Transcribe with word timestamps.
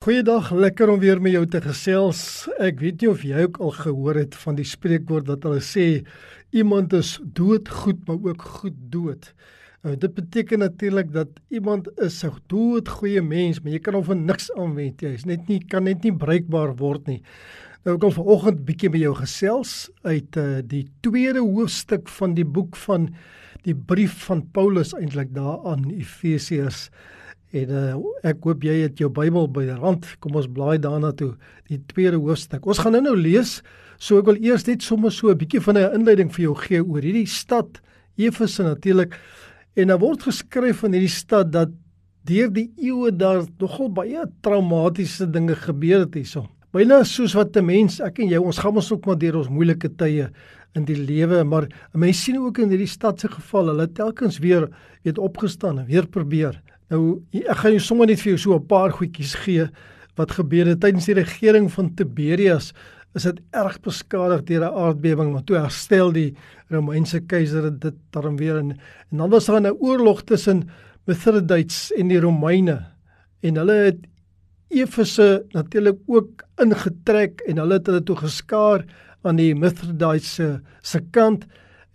Goeiedag, 0.00 0.46
lekker 0.56 0.88
om 0.88 0.96
weer 0.96 1.18
met 1.20 1.34
jou 1.34 1.42
te 1.52 1.58
gesels. 1.60 2.20
Ek 2.64 2.78
weet 2.80 3.02
nie 3.02 3.08
of 3.10 3.20
jy 3.20 3.42
ook 3.44 3.58
al 3.60 3.74
gehoor 3.76 4.16
het 4.16 4.36
van 4.40 4.56
die 4.56 4.64
spreekwoord 4.64 5.26
wat 5.28 5.42
hulle 5.44 5.60
sê 5.60 5.84
iemand 6.56 6.94
is 6.96 7.10
dood 7.36 7.68
goed, 7.68 7.98
maar 8.08 8.30
ook 8.30 8.46
goed 8.62 8.78
dood. 8.94 9.28
Nou 9.84 9.98
dit 10.00 10.14
beteken 10.16 10.64
natuurlik 10.64 11.12
dat 11.12 11.36
iemand 11.52 11.92
is 12.00 12.24
'n 12.24 12.32
dood 12.48 12.88
goeie 12.88 13.20
mens, 13.20 13.60
maar 13.60 13.72
jy 13.76 13.82
kan 13.84 13.94
hom 13.94 14.08
vir 14.08 14.16
niks 14.16 14.48
aanwend. 14.56 15.04
Hy 15.04 15.12
is 15.20 15.26
net 15.26 15.46
nie 15.48 15.60
kan 15.60 15.84
net 15.84 16.02
nie 16.02 16.16
bruikbaar 16.16 16.76
word 16.80 17.06
nie. 17.06 17.20
Nou 17.84 17.96
ek 17.96 18.00
wil 18.00 18.24
vanoggend 18.24 18.64
bietjie 18.64 18.90
met 18.90 19.00
jou 19.00 19.14
gesels 19.14 19.90
uit 20.02 20.36
uh, 20.36 20.62
die 20.64 20.88
tweede 21.02 21.44
hoofstuk 21.44 22.08
van 22.08 22.34
die 22.34 22.48
boek 22.48 22.74
van 22.88 23.14
die 23.64 23.76
brief 23.76 24.24
van 24.24 24.48
Paulus 24.50 24.94
eintlik 24.94 25.34
daaraan 25.34 25.90
Efesiërs 25.90 26.88
En 27.50 27.70
uh, 27.74 27.94
ek 28.30 28.44
hoop 28.46 28.62
jy 28.62 28.76
het 28.84 29.00
jou 29.02 29.10
Bybel 29.10 29.48
by 29.50 29.64
die 29.66 29.74
rand. 29.74 30.06
Kom 30.22 30.36
ons 30.38 30.46
blaai 30.46 30.78
daarna 30.78 31.10
toe, 31.18 31.32
die 31.66 31.80
tweede 31.90 32.20
hoofstuk. 32.22 32.66
Ons 32.66 32.78
gaan 32.78 32.94
nou-nou 32.94 33.16
lees. 33.18 33.58
So 33.98 34.20
ek 34.22 34.30
wil 34.30 34.38
eers 34.38 34.66
net 34.68 34.86
sommer 34.86 35.10
so 35.10 35.30
'n 35.30 35.38
bietjie 35.38 35.60
van 35.60 35.76
'n 35.76 35.94
inleiding 35.98 36.30
vir 36.30 36.42
jou 36.44 36.54
gee 36.54 36.80
oor 36.80 37.02
hierdie 37.02 37.26
stad 37.26 37.80
Efese 38.16 38.62
natuurlik. 38.62 39.18
En 39.76 39.88
daar 39.88 39.98
word 39.98 40.22
geskryf 40.22 40.80
van 40.80 40.92
hierdie 40.92 41.08
stad 41.08 41.52
dat 41.52 41.68
deur 42.24 42.50
die 42.52 42.70
eeue 42.76 43.10
daar 43.10 43.44
nogal 43.58 43.88
baie 43.88 44.24
traumatiese 44.42 45.26
dinge 45.26 45.54
gebeur 45.56 46.00
het 46.00 46.14
hierso. 46.14 46.46
Byna 46.72 47.02
soos 47.04 47.34
wat 47.34 47.56
'n 47.56 47.64
mens, 47.66 48.00
ek 48.00 48.18
en 48.20 48.28
jy, 48.28 48.38
ons 48.38 48.58
gaan 48.58 48.76
ons 48.76 48.92
ook 48.92 49.06
maar 49.06 49.18
deur 49.18 49.36
ons 49.36 49.48
moeilike 49.48 49.88
tye 49.96 50.30
in 50.74 50.84
die 50.84 50.96
lewe, 50.96 51.44
maar 51.44 51.66
mense 51.92 52.22
sien 52.22 52.38
ook 52.38 52.58
in 52.58 52.70
hierdie 52.70 52.86
stad 52.86 53.20
se 53.20 53.28
geval, 53.28 53.66
hulle 53.66 53.92
telkens 53.92 54.38
weer 54.38 54.68
weet 55.02 55.18
opgestaan 55.18 55.78
en 55.80 55.86
weer 55.86 56.06
probeer. 56.06 56.60
Nou 56.90 57.22
ek 57.32 57.62
gaan 57.62 57.76
jou 57.76 57.82
sommer 57.86 58.10
net 58.10 58.20
vir 58.20 58.32
jou 58.32 58.38
so 58.38 58.54
'n 58.54 58.66
paar 58.66 58.90
goedjies 58.90 59.34
gee 59.46 59.68
wat 60.16 60.32
gebeur 60.32 60.66
het 60.66 60.80
tydens 60.80 61.06
die 61.06 61.14
regering 61.14 61.70
van 61.70 61.94
Tiberius. 61.94 62.72
Is 63.14 63.22
dit 63.22 63.40
erg 63.52 63.80
beskadig 63.80 64.44
deur 64.44 64.64
'n 64.64 64.74
aardbewing, 64.74 65.32
maar 65.32 65.44
toe 65.44 65.56
herstel 65.56 66.12
die 66.12 66.34
Romeinse 66.68 67.20
keiser 67.20 67.70
dit 67.78 67.94
daarom 68.10 68.36
weer 68.36 68.58
in. 68.58 68.78
En 69.10 69.18
dan 69.18 69.30
was 69.30 69.46
daar 69.46 69.60
'n 69.60 69.76
oorlog 69.78 70.22
tussen 70.22 70.68
Mithridates 71.06 71.92
en 71.92 72.08
die 72.08 72.20
Romeine 72.20 72.86
en 73.42 73.56
hulle 73.56 73.72
het 73.72 74.06
Efese 74.70 75.44
natuurlik 75.52 75.98
ook 76.06 76.44
ingetrek 76.62 77.40
en 77.40 77.58
hulle 77.58 77.78
het 77.78 77.86
hulle 77.86 78.02
toe 78.02 78.16
geskaar 78.16 78.84
aan 79.22 79.36
die 79.36 79.54
Mithridates 79.54 80.34
se 80.34 80.60
se 80.82 81.00
kant 81.10 81.46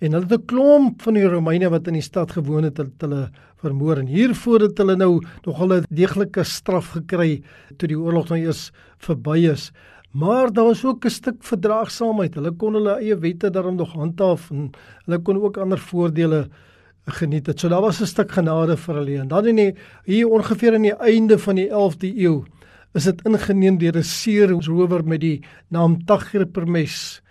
en 0.05 0.13
hulle 0.13 0.27
het 0.29 0.39
'n 0.39 0.45
klomp 0.45 1.01
van 1.01 1.13
die 1.17 1.25
Romeine 1.25 1.69
wat 1.69 1.87
in 1.87 1.97
die 1.97 2.01
stad 2.01 2.31
gewoon 2.31 2.63
het, 2.63 2.77
het 2.77 3.01
hulle 3.01 3.31
vermoor 3.57 3.97
en 3.97 4.07
hiervoor 4.07 4.61
het 4.61 4.77
hulle 4.77 4.95
nou 4.95 5.23
nogal 5.45 5.73
'n 5.73 5.85
deeglike 5.89 6.43
straf 6.43 6.91
gekry 6.93 7.41
toe 7.77 7.87
die 7.87 7.99
oorlog 7.99 8.29
nou 8.29 8.39
eers 8.39 8.71
verby 8.97 9.49
is. 9.51 9.71
Maar 10.11 10.53
daar 10.53 10.65
was 10.65 10.85
ook 10.85 11.05
'n 11.05 11.09
stuk 11.09 11.43
verdraagsaamheid. 11.43 12.35
Hulle 12.35 12.51
kon 12.51 12.73
hulle 12.73 12.99
eie 12.99 13.17
wette 13.17 13.49
daarom 13.49 13.75
nog 13.75 13.93
handhaaf 13.93 14.51
en 14.51 14.71
hulle 15.05 15.19
kon 15.19 15.41
ook 15.41 15.57
ander 15.57 15.79
voordele 15.79 16.49
geniet 17.05 17.47
het. 17.47 17.59
So 17.59 17.69
daar 17.69 17.81
was 17.81 18.01
'n 18.01 18.05
stuk 18.05 18.31
genade 18.31 18.77
vir 18.77 18.95
hulle. 18.95 19.19
En 19.19 19.27
dan 19.27 19.47
in 19.47 19.55
die 19.55 19.75
hier 20.03 20.27
ongeveer 20.29 20.73
aan 20.73 20.81
die 20.81 20.97
einde 20.97 21.39
van 21.39 21.55
die 21.55 21.69
11de 21.69 22.17
eeu 22.17 22.43
is 22.93 23.03
dit 23.03 23.21
ingeneem 23.25 23.77
deur 23.77 23.97
'n 23.97 24.03
seerower 24.03 25.03
met 25.03 25.19
die 25.19 25.43
naam 25.69 26.05
Tagripermes. 26.05 27.21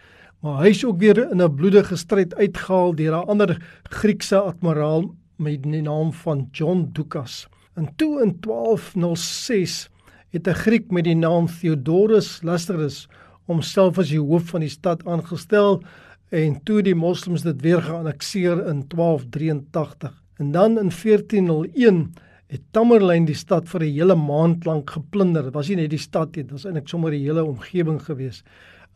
Maar 0.45 0.59
hy 0.61 0.75
is 0.75 0.83
ook 0.85 0.99
weer 1.01 1.19
in 1.33 1.41
'n 1.41 1.55
bloedige 1.57 1.97
stryd 1.97 2.35
uitgehaal 2.35 2.95
deur 2.95 3.15
'n 3.17 3.29
ander 3.33 3.57
Griekse 3.83 4.39
admiraal 4.39 5.15
met 5.37 5.63
die 5.63 5.83
naam 5.83 6.13
van 6.13 6.49
John 6.53 6.91
Dukas. 6.93 7.49
En 7.75 7.89
toe 7.97 8.23
in 8.23 8.41
1206 8.41 9.89
het 10.31 10.49
'n 10.49 10.55
Griek 10.55 10.91
met 10.91 11.05
die 11.05 11.17
naam 11.17 11.47
Theodorus 11.47 12.43
Lasterus 12.43 13.09
homself 13.47 13.99
as 13.99 14.09
die 14.09 14.21
hoof 14.21 14.45
van 14.51 14.61
die 14.61 14.69
stad 14.69 15.07
aangestel 15.07 15.83
en 16.29 16.63
toe 16.63 16.83
die 16.83 16.95
moslems 16.95 17.43
dit 17.43 17.61
weer 17.61 17.83
geannekseer 17.83 18.67
in 18.67 18.85
1283. 18.89 20.23
En 20.37 20.53
dan 20.53 20.79
in 20.79 20.91
1401 20.91 22.13
het 22.47 22.61
Tamerlane 22.71 23.27
die 23.27 23.35
stad 23.35 23.69
vir 23.69 23.81
'n 23.81 23.93
hele 23.93 24.15
maand 24.15 24.65
lank 24.65 24.91
geplunder. 24.91 25.43
Dit 25.43 25.55
was 25.55 25.69
nie 25.69 25.77
net 25.77 25.91
die 25.91 25.99
stad 25.99 26.37
nie, 26.37 26.43
dit 26.43 26.53
was 26.53 26.65
eintlik 26.65 26.89
sommer 26.89 27.11
die 27.11 27.25
hele 27.25 27.45
omgewing 27.45 28.03
gewees. 28.03 28.43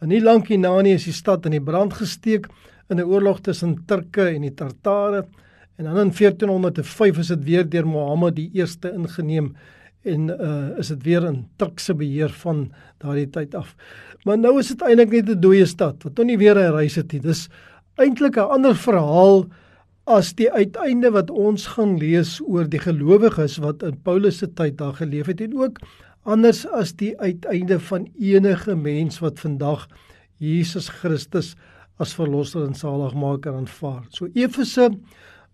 En 0.01 0.09
nie 0.09 0.21
lank 0.23 0.49
hierna 0.49 0.77
nie 0.83 0.95
is 0.95 1.09
die 1.09 1.17
stad 1.17 1.47
in 1.47 1.57
die 1.57 1.65
brand 1.65 1.97
gesteek 1.99 2.47
in 2.89 3.01
'n 3.01 3.09
oorlog 3.09 3.41
tussen 3.41 3.85
Turke 3.87 4.29
en 4.29 4.43
die 4.43 4.55
Tartare. 4.55 5.27
En 5.77 5.85
dan 5.85 5.99
in 5.99 6.13
1405 6.13 7.19
is 7.19 7.27
dit 7.27 7.45
weer 7.45 7.69
deur 7.69 7.87
Mohammed 7.87 8.37
die 8.37 8.51
eerste 8.55 8.93
ingeneem 8.93 9.57
en 10.05 10.29
uh 10.29 10.79
is 10.79 10.89
dit 10.89 11.03
weer 11.03 11.25
in 11.27 11.47
Turkse 11.57 11.95
beheer 11.95 12.31
van 12.31 12.73
daardie 12.99 13.31
tyd 13.31 13.55
af. 13.55 13.75
Maar 14.25 14.39
nou 14.39 14.59
is 14.59 14.69
dit 14.69 14.83
eintlik 14.83 15.11
net 15.11 15.29
'n 15.29 15.41
dooie 15.41 15.67
stad 15.67 16.03
wat 16.03 16.17
nog 16.17 16.27
nie 16.27 16.39
weer 16.39 16.57
'n 16.57 16.73
reis 16.73 16.95
het 16.95 17.13
nie. 17.13 17.21
Dis 17.21 17.49
eintlik 17.97 18.37
'n 18.37 18.51
ander 18.51 18.77
verhaal 18.77 19.47
as 20.07 20.33
die 20.35 20.51
uiteinde 20.51 21.11
wat 21.11 21.31
ons 21.31 21.67
gaan 21.67 21.99
lees 21.99 22.41
oor 22.41 22.69
die 22.69 22.81
gelowiges 22.81 23.59
wat 23.59 23.83
in 23.83 24.01
Paulus 24.03 24.39
se 24.39 24.47
tyd 24.47 24.79
daar 24.79 24.95
geleef 24.95 25.27
het 25.27 25.41
en 25.41 25.59
ook 25.59 25.81
anders 26.23 26.67
as 26.67 26.95
die 26.97 27.15
uiteinde 27.19 27.81
van 27.81 28.09
enige 28.19 28.77
mens 28.77 29.19
wat 29.19 29.41
vandag 29.41 29.89
Jesus 30.39 30.89
Christus 30.89 31.55
as 31.99 32.15
verlosser 32.15 32.67
en 32.67 32.75
saligmaker 32.79 33.55
aanvaar. 33.59 34.05
So 34.15 34.29
Efese 34.35 34.91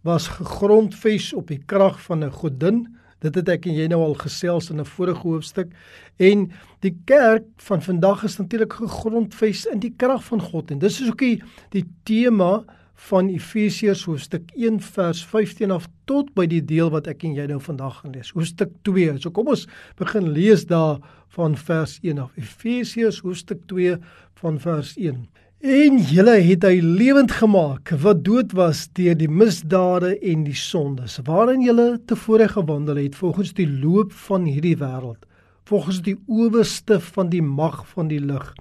was 0.04 0.28
gegrondves 0.28 1.32
op 1.32 1.48
die 1.48 1.62
krag 1.66 2.00
van 2.02 2.24
'n 2.24 2.30
godin. 2.30 2.86
Dit 3.20 3.34
het 3.34 3.48
ek 3.48 3.66
en 3.66 3.74
jy 3.74 3.86
nou 3.88 4.02
al 4.02 4.14
gesels 4.14 4.70
in 4.70 4.80
'n 4.80 4.84
vorige 4.84 5.28
hoofstuk. 5.28 5.72
En 6.16 6.52
die 6.80 6.96
kerk 7.04 7.44
van 7.56 7.82
vandag 7.82 8.24
is 8.24 8.36
natuurlik 8.36 8.72
gegrondves 8.72 9.66
in 9.66 9.78
die 9.78 9.94
krag 9.96 10.24
van 10.24 10.40
God 10.40 10.70
en 10.70 10.78
dis 10.78 11.00
is 11.00 11.08
ook 11.08 11.18
die, 11.18 11.42
die 11.70 11.84
tema 12.02 12.64
van 13.04 13.28
Efesiërs 13.28 14.04
hoofstuk 14.08 14.48
1 14.56 14.80
vers 14.80 15.24
15 15.28 15.72
af 15.74 15.88
tot 16.08 16.30
by 16.36 16.46
die 16.48 16.62
deel 16.64 16.88
wat 16.94 17.08
ek 17.10 17.26
en 17.28 17.34
jy 17.36 17.44
nou 17.50 17.60
vandag 17.60 18.00
gaan 18.00 18.14
lees. 18.16 18.32
Hoofstuk 18.32 18.72
2. 18.88 19.18
So 19.20 19.32
kom 19.34 19.50
ons 19.52 19.66
begin 20.00 20.30
lees 20.32 20.64
daar 20.70 21.02
van 21.36 21.56
vers 21.56 21.98
1 22.02 22.22
af. 22.22 22.32
Efesiërs 22.40 23.20
hoofstuk 23.26 23.66
2 23.72 23.98
van 24.40 24.60
vers 24.62 24.94
1. 24.96 25.20
En 25.64 26.00
julle 26.10 26.34
het 26.44 26.64
hy 26.68 26.80
lewend 26.84 27.32
gemaak 27.32 27.94
wat 28.02 28.24
dood 28.24 28.52
was 28.56 28.82
deur 28.96 29.14
die 29.16 29.30
misdade 29.32 30.10
en 30.20 30.42
die 30.44 30.56
sondes 30.56 31.16
waarin 31.24 31.64
julle 31.64 31.94
tevore 32.04 32.50
gewandel 32.52 33.00
het 33.00 33.16
volgens 33.16 33.54
die 33.56 33.68
loop 33.68 34.12
van 34.26 34.44
hierdie 34.44 34.76
wêreld 34.76 35.24
volgens 35.64 36.02
die 36.04 36.18
owerste 36.28 37.00
van 37.00 37.32
die 37.32 37.40
mag 37.40 37.80
van 37.94 38.12
die 38.12 38.20
lig 38.20 38.52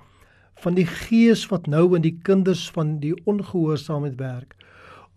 van 0.63 0.77
die 0.79 0.87
gees 0.87 1.45
wat 1.51 1.67
nou 1.67 1.85
in 1.97 2.05
die 2.05 2.17
kinders 2.27 2.65
van 2.75 2.97
die 3.03 3.13
ongehoorsaamheid 3.29 4.17
werk 4.21 4.55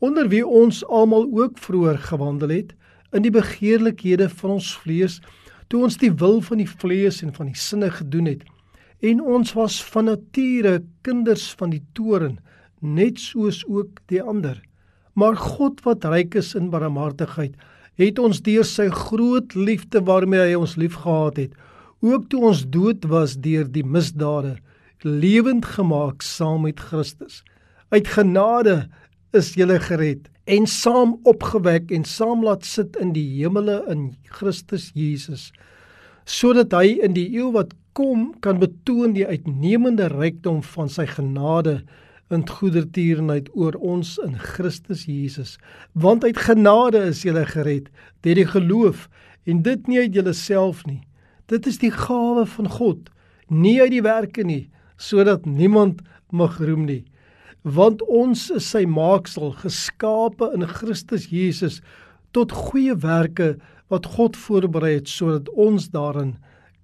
onder 0.04 0.28
wie 0.28 0.44
ons 0.46 0.82
almal 0.92 1.24
ook 1.32 1.58
vroeër 1.62 1.98
gewandel 2.10 2.52
het 2.52 2.74
in 3.16 3.24
die 3.24 3.32
begeerlikhede 3.32 4.28
van 4.42 4.58
ons 4.58 4.74
vlees 4.82 5.20
toe 5.72 5.82
ons 5.86 5.96
die 6.02 6.12
wil 6.20 6.42
van 6.44 6.60
die 6.62 6.70
vlees 6.70 7.22
en 7.24 7.32
van 7.34 7.50
die 7.50 7.60
sinne 7.60 7.90
gedoen 8.00 8.30
het 8.34 8.44
en 9.04 9.20
ons 9.20 9.52
was 9.56 9.78
van 9.92 10.08
nature 10.10 10.80
kinders 11.06 11.50
van 11.60 11.72
die 11.74 11.82
toren 11.94 12.38
net 12.80 13.18
soos 13.20 13.62
ook 13.66 14.00
die 14.12 14.22
ander. 14.22 14.60
Maar 15.16 15.36
God 15.36 15.80
wat 15.84 16.04
ryk 16.04 16.36
is 16.36 16.54
in 16.54 16.70
barmhartigheid 16.70 17.56
het 17.96 18.18
ons 18.20 18.42
deur 18.44 18.64
sy 18.68 18.88
groot 18.92 19.54
liefde 19.56 20.02
waarmee 20.04 20.50
hy 20.50 20.56
ons 20.58 20.76
liefgehad 20.76 21.40
het 21.40 21.54
ook 22.04 22.28
toe 22.28 22.42
ons 22.50 22.66
dood 22.68 23.06
was 23.08 23.38
deur 23.40 23.64
die 23.72 23.84
misdade 23.84 24.56
lewend 25.04 25.64
gemaak 25.64 26.22
saam 26.22 26.62
met 26.62 26.80
Christus. 26.80 27.42
Uit 27.88 28.08
genade 28.08 28.88
is 29.36 29.54
jy 29.54 29.78
gered 29.80 30.28
en 30.46 30.66
saam 30.66 31.16
opgewek 31.26 31.90
en 31.90 32.04
saam 32.04 32.44
laat 32.44 32.64
sit 32.64 32.96
in 33.02 33.12
die 33.12 33.26
hemele 33.40 33.82
in 33.90 34.14
Christus 34.38 34.92
Jesus 34.94 35.50
sodat 36.26 36.74
hy 36.74 36.98
in 37.06 37.14
die 37.14 37.28
eeu 37.38 37.52
wat 37.54 37.74
kom 37.96 38.32
kan 38.44 38.58
betoon 38.60 39.14
die 39.16 39.26
uitnemende 39.26 40.08
rykdom 40.12 40.60
van 40.74 40.90
sy 40.90 41.06
genade 41.08 41.80
in 42.34 42.42
goedertierenheid 42.50 43.48
oor 43.54 43.76
ons 43.78 44.16
in 44.24 44.34
Christus 44.34 45.04
Jesus. 45.06 45.54
Want 45.94 46.26
uit 46.26 46.38
genade 46.42 47.04
is 47.06 47.22
jy 47.22 47.44
gered 47.46 47.86
deur 48.26 48.38
die 48.40 48.48
geloof 48.50 49.06
en 49.46 49.62
dit 49.62 49.86
nie 49.86 50.00
uit 50.02 50.18
jouself 50.18 50.82
nie. 50.86 51.04
Dit 51.46 51.66
is 51.70 51.78
die 51.78 51.94
gawe 51.94 52.42
van 52.56 52.68
God 52.68 53.12
nie 53.46 53.78
uit 53.80 53.94
die 53.94 54.02
werke 54.02 54.42
nie 54.42 54.66
sodat 54.96 55.46
niemand 55.46 56.02
mag 56.30 56.58
roem 56.60 56.86
nie 56.86 57.04
want 57.66 58.02
ons 58.06 58.46
is 58.54 58.68
sy 58.70 58.84
maaksel 58.86 59.50
geskape 59.58 60.52
in 60.54 60.62
Christus 60.70 61.26
Jesus 61.32 61.80
tot 62.36 62.54
goeie 62.54 62.94
werke 63.02 63.56
wat 63.90 64.06
God 64.14 64.36
voorberei 64.38 64.96
het 65.00 65.10
sodat 65.10 65.50
ons 65.50 65.88
daarin 65.90 66.36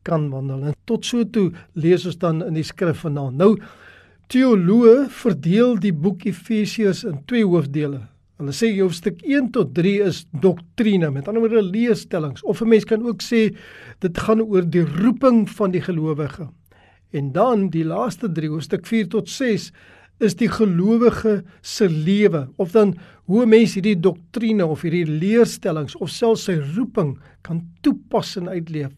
kan 0.07 0.29
wandel. 0.33 0.65
En 0.71 0.79
tot 0.91 1.07
so 1.07 1.23
toe 1.23 1.53
lees 1.79 2.07
ons 2.07 2.19
dan 2.19 2.43
in 2.43 2.59
die 2.59 2.67
skrif 2.67 3.05
vanaand. 3.05 3.39
Nou 3.39 3.53
teoloë 4.33 5.07
verdeel 5.13 5.77
die 5.83 5.93
boek 5.95 6.27
Efesiërs 6.27 7.05
in 7.07 7.21
twee 7.31 7.47
hoofdele. 7.47 8.01
Hulle 8.41 8.55
sê 8.57 8.73
hoofstuk 8.75 9.21
1 9.23 9.53
tot 9.55 9.71
3 9.77 9.93
is 10.09 10.25
doktrine, 10.43 11.13
met 11.15 11.29
ander 11.31 11.45
woorde 11.45 11.63
leerstellings 11.63 12.43
of 12.43 12.63
'n 12.63 12.69
mens 12.69 12.85
kan 12.85 13.07
ook 13.07 13.23
sê 13.23 13.55
dit 14.01 14.19
gaan 14.19 14.43
oor 14.43 14.67
die 14.67 14.83
roeping 14.83 15.47
van 15.51 15.71
die 15.71 15.83
gelowige. 15.83 16.49
En 17.13 17.33
dan 17.33 17.69
die 17.73 17.85
laaste 17.85 18.31
3 18.33 18.49
hoofstuk 18.49 18.87
4 18.89 19.09
tot 19.13 19.29
6 19.29 19.71
is 20.23 20.37
die 20.39 20.49
gelowige 20.49 21.43
se 21.61 21.89
lewe 21.89 22.47
of 22.57 22.73
dan 22.73 22.95
hoe 23.31 23.47
mense 23.47 23.79
hierdie 23.79 23.99
doktrine 24.01 24.67
of 24.67 24.85
hierdie 24.87 25.07
leerstellings 25.07 25.97
of 25.99 26.13
selfs 26.13 26.47
sy 26.49 26.59
roeping 26.77 27.17
kan 27.47 27.63
toepas 27.85 28.37
en 28.41 28.49
uitleef. 28.49 28.93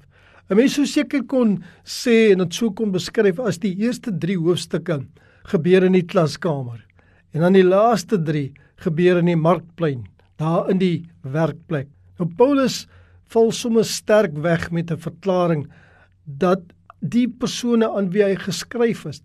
'n 0.50 0.56
Mens 0.56 0.74
sou 0.76 0.84
seker 0.86 1.24
kon 1.24 1.62
sê 1.84 2.32
en 2.32 2.44
dit 2.44 2.54
sou 2.54 2.70
kon 2.70 2.92
beskryf 2.92 3.40
as 3.40 3.58
die 3.58 3.72
eerste 3.80 4.12
3 4.12 4.36
hoofstukke 4.36 5.00
gebeur 5.48 5.84
in 5.84 5.96
die 5.96 6.04
klaskamer 6.04 6.84
en 7.32 7.40
dan 7.40 7.56
die 7.56 7.64
laaste 7.66 8.18
3 8.20 8.52
gebeur 8.84 9.18
in 9.22 9.30
die 9.32 9.38
markplein, 9.40 10.04
daar 10.38 10.68
in 10.70 10.78
die 10.78 11.06
werkplek. 11.22 11.88
Nou 12.18 12.28
Paulus 12.36 12.84
val 13.32 13.50
sommer 13.52 13.86
sterk 13.88 14.36
weg 14.44 14.70
met 14.70 14.90
'n 14.90 15.00
verklaring 15.00 15.66
dat 16.24 16.60
die 17.04 17.26
persone 17.28 17.88
aan 17.92 18.10
wie 18.14 18.24
hy 18.24 18.34
geskryf 18.40 19.04
is 19.10 19.20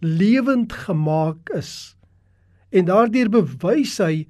lewend 0.00 0.72
gemaak 0.72 1.50
is. 1.52 1.94
En 2.72 2.86
daardeur 2.88 3.28
bewys 3.28 3.98
hy 4.00 4.24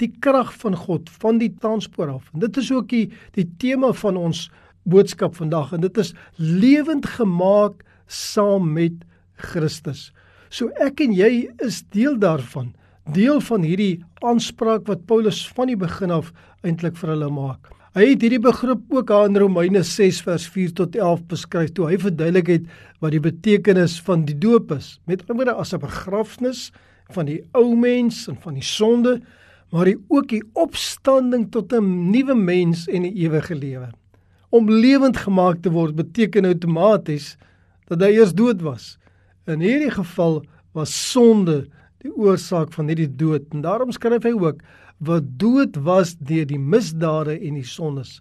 die 0.00 0.10
krag 0.20 0.52
van 0.60 0.76
God 0.76 1.08
van 1.22 1.40
die 1.40 1.52
transport 1.62 2.12
af. 2.12 2.28
En 2.34 2.44
dit 2.44 2.60
is 2.60 2.70
ook 2.72 2.90
die 2.92 3.06
die 3.38 3.46
tema 3.62 3.94
van 3.96 4.18
ons 4.20 4.46
boodskap 4.86 5.36
vandag 5.38 5.72
en 5.74 5.82
dit 5.86 5.98
is 5.98 6.12
lewend 6.36 7.06
gemaak 7.16 7.82
saam 8.06 8.68
met 8.76 9.04
Christus. 9.50 10.10
So 10.50 10.68
ek 10.82 11.00
en 11.04 11.14
jy 11.16 11.48
is 11.64 11.82
deel 11.94 12.18
daarvan, 12.20 12.74
deel 13.16 13.40
van 13.48 13.64
hierdie 13.66 14.04
aanspraak 14.26 14.86
wat 14.90 15.06
Paulus 15.08 15.42
van 15.56 15.72
die 15.72 15.80
begin 15.80 16.12
af 16.14 16.32
eintlik 16.66 16.98
vir 17.00 17.14
hulle 17.14 17.30
maak. 17.32 17.72
Hy 17.96 18.10
het 18.10 18.20
hierdie 18.20 18.42
begrip 18.44 18.90
ook 18.92 19.08
aan 19.08 19.30
in 19.32 19.40
Romeine 19.40 19.80
6 19.80 20.18
vers 20.26 20.44
4 20.52 20.72
tot 20.76 20.96
11 21.00 21.22
beskryf 21.30 21.70
toe 21.72 21.86
hy 21.88 21.96
verduidelik 21.96 22.50
het 22.52 22.66
wat 23.00 23.14
die 23.14 23.22
betekenis 23.24 23.94
van 24.04 24.26
die 24.28 24.34
doop 24.36 24.74
is. 24.74 24.98
Met 25.08 25.22
ander 25.24 25.38
woorde 25.38 25.54
as 25.56 25.72
'n 25.72 25.80
begrafnis 25.80 26.72
van 27.08 27.24
die 27.24 27.40
ou 27.56 27.72
mens 27.72 28.28
en 28.28 28.36
van 28.36 28.52
die 28.52 28.62
sonde, 28.62 29.22
maar 29.72 29.86
hy 29.86 29.96
ook 30.08 30.28
die 30.28 30.42
opstanding 30.52 31.48
tot 31.50 31.72
'n 31.72 32.10
nuwe 32.10 32.34
mens 32.34 32.86
en 32.86 33.02
'n 33.02 33.16
ewige 33.16 33.54
lewe. 33.54 33.88
Om 34.50 34.70
lewend 34.70 35.16
gemaak 35.16 35.62
te 35.62 35.70
word 35.70 35.96
beteken 35.96 36.44
outomaties 36.44 37.38
dat 37.88 38.00
hy 38.00 38.12
eers 38.12 38.34
dood 38.34 38.60
was. 38.60 38.98
In 39.46 39.60
hierdie 39.60 39.90
geval 39.90 40.44
was 40.74 41.12
sonde 41.12 41.66
die 42.06 42.14
oorsaak 42.14 42.72
van 42.76 42.90
hierdie 42.90 43.10
dood 43.10 43.46
en 43.54 43.64
daarom 43.66 43.92
skryf 43.94 44.24
hy 44.26 44.34
ook 44.36 44.62
wat 45.06 45.28
dood 45.40 45.76
was 45.84 46.14
deur 46.16 46.46
die 46.48 46.60
misdade 46.60 47.36
en 47.36 47.58
die 47.58 47.66
sondes. 47.66 48.20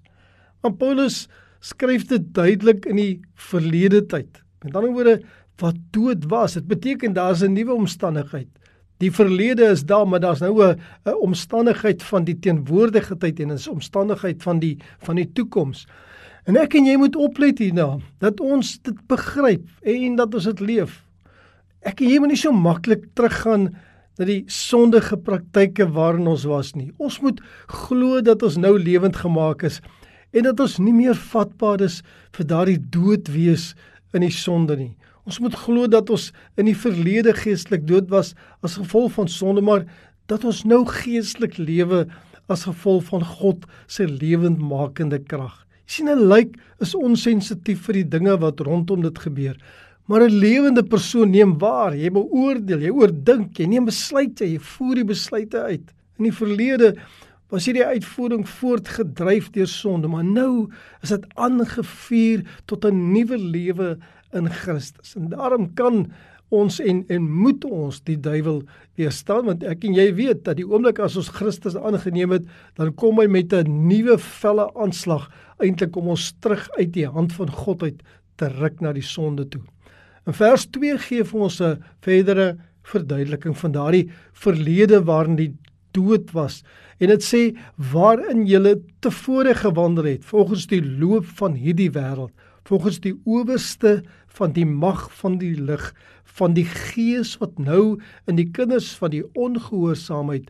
Want 0.65 0.79
Paulus 0.81 1.25
skryf 1.63 2.07
dit 2.09 2.33
duidelik 2.35 2.85
in 2.89 2.99
die 2.99 3.13
verlede 3.49 4.03
tyd. 4.11 4.41
Met 4.65 4.75
ander 4.75 4.93
woorde, 4.93 5.19
wat 5.61 5.77
dood 5.95 6.25
was, 6.29 6.57
dit 6.57 6.67
beteken 6.67 7.13
daar's 7.13 7.43
'n 7.43 7.53
nuwe 7.53 7.73
omstandigheid. 7.73 8.49
Die 8.99 9.11
verlede 9.11 9.71
is 9.71 9.83
daar, 9.83 10.07
maar 10.07 10.19
daar's 10.19 10.39
nou 10.39 10.63
'n 10.63 10.79
omstandigheid 11.19 12.03
van 12.03 12.23
die 12.23 12.39
teenwoordige 12.39 13.17
tyd 13.17 13.39
en 13.39 13.51
'n 13.51 13.69
omstandigheid 13.69 14.43
van 14.43 14.59
die 14.59 14.77
van 14.99 15.15
die 15.15 15.31
toekoms. 15.31 15.87
En 16.45 16.57
ek 16.57 16.73
en 16.73 16.85
jy 16.85 16.95
moet 16.97 17.15
oplet 17.15 17.59
hierna 17.59 17.97
dat 18.19 18.39
ons 18.39 18.81
dit 18.81 19.07
begryp 19.07 19.67
en 19.81 20.15
dat 20.15 20.33
ons 20.33 20.43
dit 20.43 20.59
leef. 20.59 21.04
Ek 21.85 22.01
jy 22.01 22.17
moet 22.17 22.33
nie 22.33 22.39
so 22.39 22.49
maklik 22.49 23.03
teruggaan 23.13 23.69
dat 24.17 24.25
die 24.29 24.41
sondige 24.49 25.17
praktyke 25.21 25.85
waarin 25.93 26.25
ons 26.31 26.47
was 26.49 26.71
nie. 26.73 26.89
Ons 26.97 27.19
moet 27.21 27.41
glo 27.69 28.23
dat 28.25 28.41
ons 28.47 28.57
nou 28.57 28.73
lewend 28.79 29.19
gemaak 29.21 29.65
is 29.67 29.81
en 30.35 30.47
dat 30.47 30.59
ons 30.59 30.79
nie 30.81 30.95
meer 30.95 31.15
vatbaar 31.15 31.83
is 31.85 32.01
vir 32.35 32.47
daardie 32.49 32.79
dood 32.91 33.29
wees 33.31 33.73
in 34.15 34.25
die 34.25 34.33
sonde 34.33 34.75
nie. 34.79 34.95
Ons 35.29 35.39
moet 35.41 35.55
glo 35.57 35.85
dat 35.89 36.09
ons 36.13 36.31
in 36.59 36.67
die 36.69 36.77
verlede 36.77 37.35
geestelik 37.37 37.85
dood 37.87 38.09
was 38.09 38.33
as 38.65 38.79
gevolg 38.81 39.13
van 39.15 39.29
sonde, 39.31 39.61
maar 39.61 39.85
dat 40.31 40.45
ons 40.45 40.63
nou 40.65 40.83
geestelik 40.89 41.59
lewe 41.61 42.05
as 42.49 42.65
gevolg 42.65 43.07
van 43.11 43.25
God 43.25 43.65
se 43.87 44.05
lewendmakende 44.09 45.21
krag. 45.29 45.65
Sien 45.85 46.09
'n 46.09 46.27
lijk 46.29 46.57
is 46.81 46.95
onsensitief 46.95 47.85
vir 47.85 47.93
die 47.93 48.09
dinge 48.17 48.37
wat 48.37 48.59
rondom 48.59 49.01
dit 49.01 49.19
gebeur. 49.19 49.57
Maar 50.05 50.21
'n 50.21 50.37
lewende 50.37 50.83
persoon 50.83 51.29
neem 51.29 51.57
waar, 51.57 51.95
jy 51.97 52.11
beoordeel, 52.11 52.79
jy 52.79 52.89
oordink, 52.89 53.57
jy 53.57 53.65
neem 53.65 53.85
besluite, 53.85 54.45
jy 54.45 54.59
voer 54.59 54.95
die 54.95 55.03
besluite 55.03 55.61
uit. 55.61 55.93
In 56.17 56.23
die 56.23 56.33
verlede 56.33 56.95
was 57.49 57.65
hierdie 57.65 57.85
uitvoering 57.85 58.45
voortgedryf 58.49 59.49
deur 59.55 59.67
sonde, 59.67 60.07
maar 60.07 60.25
nou 60.25 60.69
is 61.01 61.09
dit 61.09 61.25
aangevuur 61.33 62.45
tot 62.65 62.85
'n 62.85 63.11
nuwe 63.13 63.37
lewe 63.37 63.97
in 64.33 64.49
Christus. 64.49 65.15
En 65.15 65.29
daarom 65.29 65.73
kan 65.73 66.11
ons 66.49 66.79
en 66.79 67.03
en 67.07 67.31
moet 67.31 67.65
ons 67.65 68.03
die 68.03 68.19
duiwel 68.19 68.61
weerstaan 68.95 69.45
want 69.45 69.63
ek 69.63 69.83
en 69.83 69.93
jy 69.93 70.13
weet 70.13 70.43
dat 70.45 70.57
die 70.57 70.67
oomblik 70.67 70.99
as 70.99 71.17
ons 71.17 71.29
Christus 71.29 71.75
aangeneem 71.75 72.31
het, 72.31 72.45
dan 72.75 72.93
kom 72.93 73.19
hy 73.19 73.27
met 73.27 73.53
'n 73.53 73.87
nuwe 73.87 74.17
velle 74.17 74.69
aanslag 74.75 75.31
eintlik 75.57 75.95
om 75.95 76.07
ons 76.07 76.33
terug 76.39 76.69
uit 76.77 76.93
die 76.93 77.07
hand 77.07 77.33
van 77.33 77.49
God 77.49 77.83
uit 77.83 78.03
te 78.35 78.47
ruk 78.47 78.81
na 78.81 78.93
die 78.93 79.01
sonde 79.01 79.47
toe. 79.47 79.61
In 80.25 80.33
vers 80.33 80.65
2 80.73 80.97
gee 81.05 81.23
vir 81.23 81.41
ons 81.47 81.61
'n 81.61 81.83
verdere 82.01 82.57
verduideliking 82.83 83.57
van 83.57 83.71
daardie 83.71 84.09
verlede 84.33 85.03
waarin 85.05 85.35
die 85.35 85.53
dood 85.93 86.31
was 86.33 86.63
en 86.99 87.09
dit 87.09 87.23
sê 87.23 87.41
waarin 87.91 88.45
julle 88.47 88.81
tevore 89.01 89.53
gewandel 89.53 90.05
het 90.05 90.25
volgens 90.25 90.67
die 90.67 90.81
loop 90.81 91.25
van 91.39 91.53
hierdie 91.53 91.91
wêreld 91.91 92.33
volgens 92.65 92.99
die 92.99 93.13
owerste 93.25 94.01
van 94.37 94.53
die 94.53 94.65
mag 94.65 95.07
van 95.21 95.37
die 95.37 95.55
lig 95.61 95.93
van 96.39 96.53
die 96.57 96.65
gees 96.65 97.37
wat 97.41 97.59
nou 97.59 97.99
in 98.27 98.35
die 98.35 98.49
kinders 98.49 98.95
van 98.99 99.13
die 99.13 99.23
ongehoorsaamheid 99.33 100.49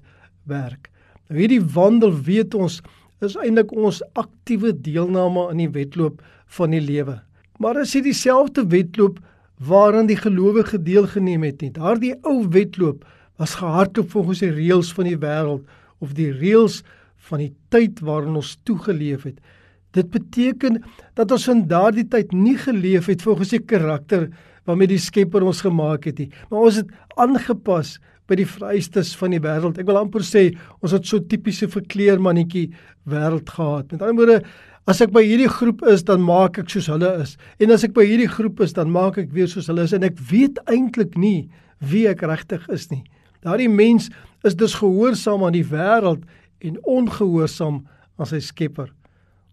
werk. 0.49 0.89
Nou 1.29 1.39
hierdie 1.39 1.61
wandel 1.61 2.15
weet 2.25 2.55
ons 2.55 2.81
is 3.25 3.35
eintlik 3.35 3.71
ons 3.75 4.01
aktiewe 4.15 4.71
deelname 4.71 5.49
aan 5.49 5.61
die 5.61 5.71
wedloop 5.71 6.21
van 6.57 6.71
die 6.71 6.83
lewe. 6.83 7.19
Maar 7.59 7.83
as 7.83 7.93
jy 7.95 8.01
dieselfde 8.05 8.65
wedloop 8.71 9.19
waaraan 9.59 10.09
die 10.09 10.19
gelowige 10.19 10.81
deelgeneem 10.81 11.43
het 11.43 11.61
nie. 11.61 11.71
Daardie 11.71 12.15
ou 12.27 12.47
wedloop 12.51 13.05
was 13.39 13.57
gehardloop 13.59 14.11
volgens 14.11 14.43
die 14.43 14.51
reëls 14.51 14.91
van 14.95 15.09
die 15.09 15.19
wêreld 15.19 15.63
of 16.03 16.15
die 16.15 16.31
reëls 16.31 16.81
van 17.29 17.41
die 17.43 17.53
tyd 17.73 18.01
waarin 18.05 18.35
ons 18.39 18.55
toegeleef 18.67 19.23
het. 19.27 19.39
Dit 19.95 20.11
beteken 20.11 20.81
dat 21.15 21.31
ons 21.31 21.47
in 21.51 21.63
daardie 21.71 22.07
tyd 22.11 22.33
nie 22.35 22.57
geleef 22.59 23.07
het 23.11 23.23
volgens 23.23 23.55
die 23.55 23.63
karakter 23.63 24.29
waarmee 24.65 24.89
die 24.91 25.01
Skepper 25.01 25.45
ons 25.45 25.61
gemaak 25.61 26.07
het 26.09 26.19
nie, 26.19 26.31
maar 26.49 26.67
ons 26.67 26.81
het 26.81 26.91
aangepas 27.21 27.95
by 28.25 28.39
die 28.39 28.47
vereistes 28.49 29.11
van 29.19 29.35
die 29.35 29.41
wêreld. 29.41 29.77
Ek 29.77 29.85
wil 29.85 29.99
amper 29.99 30.25
sê 30.25 30.47
ons 30.81 30.95
het 30.95 31.05
so 31.05 31.21
tipiese 31.21 31.69
verkleermannetjie 31.69 32.71
wêreld 33.05 33.51
gehad. 33.53 33.91
Met 33.93 34.01
ander 34.01 34.17
woorde, 34.17 34.39
As 34.85 35.01
ek 35.01 35.09
by 35.15 35.23
hierdie 35.25 35.49
groep 35.49 35.81
is, 35.89 36.03
dan 36.05 36.21
maak 36.21 36.59
ek 36.61 36.69
soos 36.69 36.91
hulle 36.93 37.09
is. 37.23 37.33
En 37.57 37.73
as 37.73 37.83
ek 37.87 37.95
by 37.95 38.03
hierdie 38.05 38.29
groep 38.29 38.59
is, 38.61 38.75
dan 38.77 38.91
maak 38.93 39.17
ek 39.17 39.31
weer 39.33 39.49
soos 39.49 39.65
hulle 39.71 39.87
is 39.87 39.95
en 39.97 40.05
ek 40.05 40.19
weet 40.29 40.61
eintlik 40.69 41.17
nie 41.17 41.47
wie 41.81 42.05
ek 42.09 42.21
regtig 42.21 42.61
is 42.73 42.85
nie. 42.91 43.01
Daardie 43.45 43.69
mens 43.69 44.11
is 44.45 44.57
dus 44.57 44.77
gehoorsaam 44.77 45.43
aan 45.45 45.57
die 45.57 45.65
wêreld 45.65 46.21
en 46.65 46.77
ongehoorsaam 46.85 47.81
aan 48.17 48.29
sy 48.29 48.39
Skepper. 48.45 48.91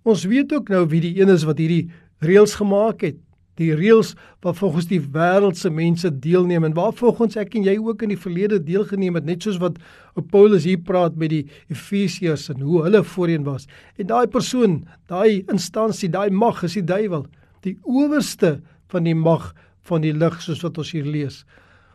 Ons 0.05 0.27
weet 0.29 0.53
ook 0.53 0.69
nou 0.73 0.85
wie 0.93 1.01
die 1.01 1.15
een 1.21 1.33
is 1.33 1.47
wat 1.49 1.61
hierdie 1.63 1.87
reëls 2.23 2.59
gemaak 2.61 3.05
het 3.07 3.19
die 3.61 3.73
reëls 3.77 4.15
wat 4.45 4.57
volgens 4.61 4.89
die 4.89 5.01
wêreldse 5.13 5.71
mense 5.71 6.09
deelneem 6.25 6.65
en 6.65 6.77
waar 6.77 6.95
volgens 6.97 7.37
ek 7.41 7.55
en 7.59 7.67
jy 7.67 7.77
ook 7.81 8.05
in 8.07 8.15
die 8.15 8.21
verlede 8.21 8.59
deelgeneem 8.65 9.19
het 9.19 9.29
net 9.29 9.45
soos 9.45 9.61
wat 9.61 9.79
Paulus 10.33 10.65
hier 10.69 10.81
praat 10.81 11.19
met 11.21 11.33
die 11.35 11.43
Efesiërs 11.73 12.49
en 12.55 12.65
hoe 12.65 12.83
hulle 12.87 13.03
voorheen 13.05 13.45
was. 13.45 13.69
En 14.01 14.09
daai 14.09 14.27
persoon 14.27 14.83
daai 15.13 15.45
instansie 15.53 16.11
daai 16.13 16.31
mag 16.31 16.63
is 16.65 16.79
die 16.81 16.87
duiwel 16.87 17.27
die 17.67 17.77
owerste 17.85 18.61
van 18.93 19.05
die 19.05 19.17
mag 19.17 19.53
van 19.89 20.03
die 20.05 20.15
lig 20.15 20.41
soos 20.43 20.63
wat 20.65 20.79
ons 20.79 20.93
hier 20.95 21.07
lees. 21.07 21.45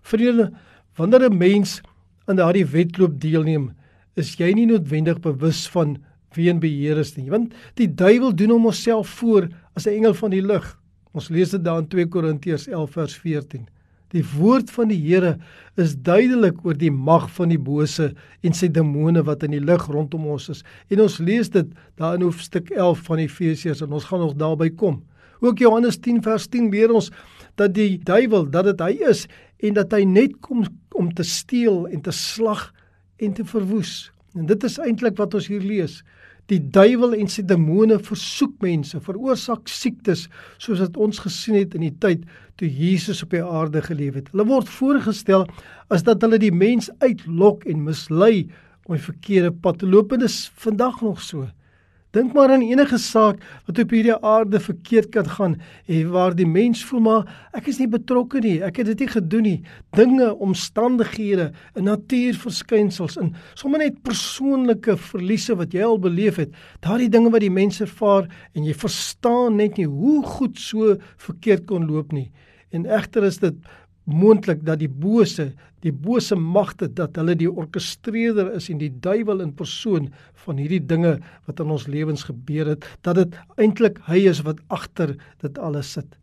Vriende 0.06 0.52
wanneer 0.98 1.30
'n 1.30 1.38
mens 1.38 1.82
aan 2.28 2.36
daardie 2.36 2.66
wedloop 2.66 3.20
deelneem 3.20 3.72
is 4.16 4.36
jy 4.38 4.54
nie 4.54 4.66
noodwendig 4.66 5.20
bewus 5.22 5.68
van 5.68 5.98
wie 6.36 6.50
in 6.50 6.60
beheer 6.60 6.98
is 6.98 7.16
nie 7.18 7.30
want 7.30 7.54
die 7.76 7.88
duiwel 7.88 8.36
doen 8.36 8.50
hom 8.50 8.68
homself 8.70 9.08
voor 9.22 9.50
as 9.76 9.88
'n 9.88 9.98
engel 9.98 10.14
van 10.14 10.32
die 10.32 10.42
lig 10.42 10.78
Ons 11.16 11.30
lees 11.34 11.54
dit 11.54 11.64
daar 11.64 11.82
in 11.84 11.90
2 11.92 12.10
Korintiërs 12.12 12.68
11 12.68 12.96
vers 12.98 13.18
14. 13.24 13.68
Die 14.16 14.24
woord 14.24 14.72
van 14.72 14.88
die 14.88 15.00
Here 15.02 15.34
is 15.80 15.98
duidelik 16.00 16.62
oor 16.64 16.78
die 16.80 16.92
mag 16.92 17.28
van 17.36 17.52
die 17.52 17.60
bose 17.60 18.14
en 18.46 18.56
sy 18.56 18.70
demone 18.72 19.24
wat 19.28 19.44
in 19.44 19.58
die 19.58 19.64
lig 19.64 19.84
rondom 19.92 20.30
ons 20.32 20.48
is. 20.54 20.64
En 20.88 21.04
ons 21.04 21.18
lees 21.20 21.52
dit 21.52 21.68
daar 22.00 22.16
in 22.16 22.24
hoofstuk 22.24 22.72
11 22.72 23.04
van 23.10 23.24
Efesiërs 23.26 23.84
en 23.84 23.96
ons 23.98 24.08
gaan 24.08 24.24
nog 24.24 24.38
daarby 24.40 24.70
kom. 24.80 25.02
Ook 25.44 25.60
Johannes 25.60 26.00
10 26.00 26.24
vers 26.24 26.48
10 26.48 26.72
leer 26.72 26.94
ons 26.96 27.12
dat 27.60 27.76
die 27.76 27.98
duiwel 28.00 28.48
dat 28.54 28.72
dit 28.72 28.84
hy 28.86 28.94
is 29.12 29.26
en 29.60 29.76
dat 29.76 29.92
hy 29.94 30.06
net 30.08 30.38
kom 30.46 30.64
om 30.98 31.12
te 31.14 31.26
steel 31.28 31.86
en 31.92 32.02
te 32.06 32.16
slag 32.16 32.70
en 33.22 33.36
te 33.36 33.46
verwoes. 33.46 34.08
En 34.38 34.48
dit 34.48 34.64
is 34.64 34.80
eintlik 34.82 35.18
wat 35.20 35.36
ons 35.38 35.50
hier 35.52 35.64
lees. 35.66 36.00
Die 36.48 36.62
duiwel 36.72 37.18
en 37.18 37.28
sy 37.28 37.44
demone 37.44 37.98
versoek 38.00 38.54
mense, 38.64 39.00
veroorsaak 39.04 39.68
siektes 39.68 40.28
soos 40.64 40.80
wat 40.80 40.96
ons 40.96 41.20
gesien 41.20 41.58
het 41.60 41.76
in 41.76 41.84
die 41.90 41.96
tyd 42.00 42.24
toe 42.58 42.70
Jesus 42.72 43.20
op 43.26 43.36
die 43.36 43.44
aarde 43.44 43.82
geleef 43.84 44.16
het. 44.16 44.32
Hulle 44.32 44.48
word 44.48 44.72
voorgestel 44.72 45.44
as 45.92 46.06
dat 46.08 46.24
hulle 46.24 46.40
die 46.40 46.54
mens 46.56 46.88
uitlok 47.04 47.68
en 47.68 47.84
mislei 47.84 48.48
om 48.88 48.96
die 48.96 49.04
verkeerde 49.04 49.52
pad 49.52 49.82
te 49.82 49.92
loop 49.92 50.16
en 50.16 50.24
dis 50.24 50.46
vandag 50.64 51.02
nog 51.04 51.20
so. 51.22 51.50
Dink 52.16 52.32
maar 52.34 52.54
aan 52.56 52.64
enige 52.64 52.98
saak 53.04 53.42
wat 53.68 53.80
op 53.84 53.92
hierdie 53.92 54.16
aarde 54.16 54.62
verkeerd 54.64 55.10
kan 55.12 55.28
gaan 55.28 55.56
en 55.92 56.12
waar 56.14 56.36
die 56.36 56.48
mens 56.48 56.84
voel 56.88 57.04
maar 57.04 57.26
ek 57.58 57.68
is 57.68 57.82
nie 57.82 57.90
betrokke 57.92 58.40
nie, 58.44 58.62
ek 58.64 58.80
het 58.80 58.88
dit 58.94 59.04
nie 59.04 59.10
gedoen 59.12 59.44
nie. 59.44 59.58
Dinge, 59.98 60.30
omstandighede, 60.44 61.50
natuurverskynsels 61.76 63.20
en 63.20 63.34
sommer 63.60 63.84
net 63.84 64.00
persoonlike 64.08 64.96
verliese 65.10 65.58
wat 65.60 65.76
jy 65.76 65.84
al 65.84 66.00
beleef 66.00 66.40
het. 66.40 66.56
Daardie 66.86 67.12
dinge 67.12 67.34
wat 67.34 67.44
die 67.44 67.52
mense 67.52 67.84
ervaar 67.84 68.30
en 68.56 68.64
jy 68.64 68.76
verstaan 68.78 69.60
net 69.60 69.76
nie 69.78 69.90
hoe 69.92 70.22
goed 70.24 70.56
so 70.62 70.96
verkeerd 71.28 71.68
kon 71.68 71.90
loop 71.92 72.16
nie. 72.16 72.30
En 72.72 72.88
egter 72.88 73.28
is 73.28 73.42
dit 73.44 73.60
moontlik 74.08 74.64
dat 74.64 74.80
die 74.80 74.92
bose, 74.92 75.52
die 75.86 75.94
bose 75.94 76.36
magte 76.36 76.88
dat 76.88 77.18
hulle 77.20 77.36
die 77.38 77.50
orkestreerder 77.50 78.50
is 78.58 78.70
en 78.74 78.80
die 78.82 78.92
duiwel 78.92 79.44
in 79.46 79.54
persoon 79.54 80.10
van 80.46 80.58
hierdie 80.62 80.82
dinge 80.82 81.18
wat 81.46 81.60
in 81.62 81.74
ons 81.74 81.88
lewens 81.88 82.26
gebeur 82.30 82.74
het, 82.74 82.86
dat 83.06 83.20
dit 83.20 83.36
eintlik 83.62 84.02
hy 84.08 84.24
is 84.32 84.42
wat 84.48 84.62
agter 84.74 85.16
dit 85.44 85.60
alles 85.60 85.92
sit. 85.98 86.18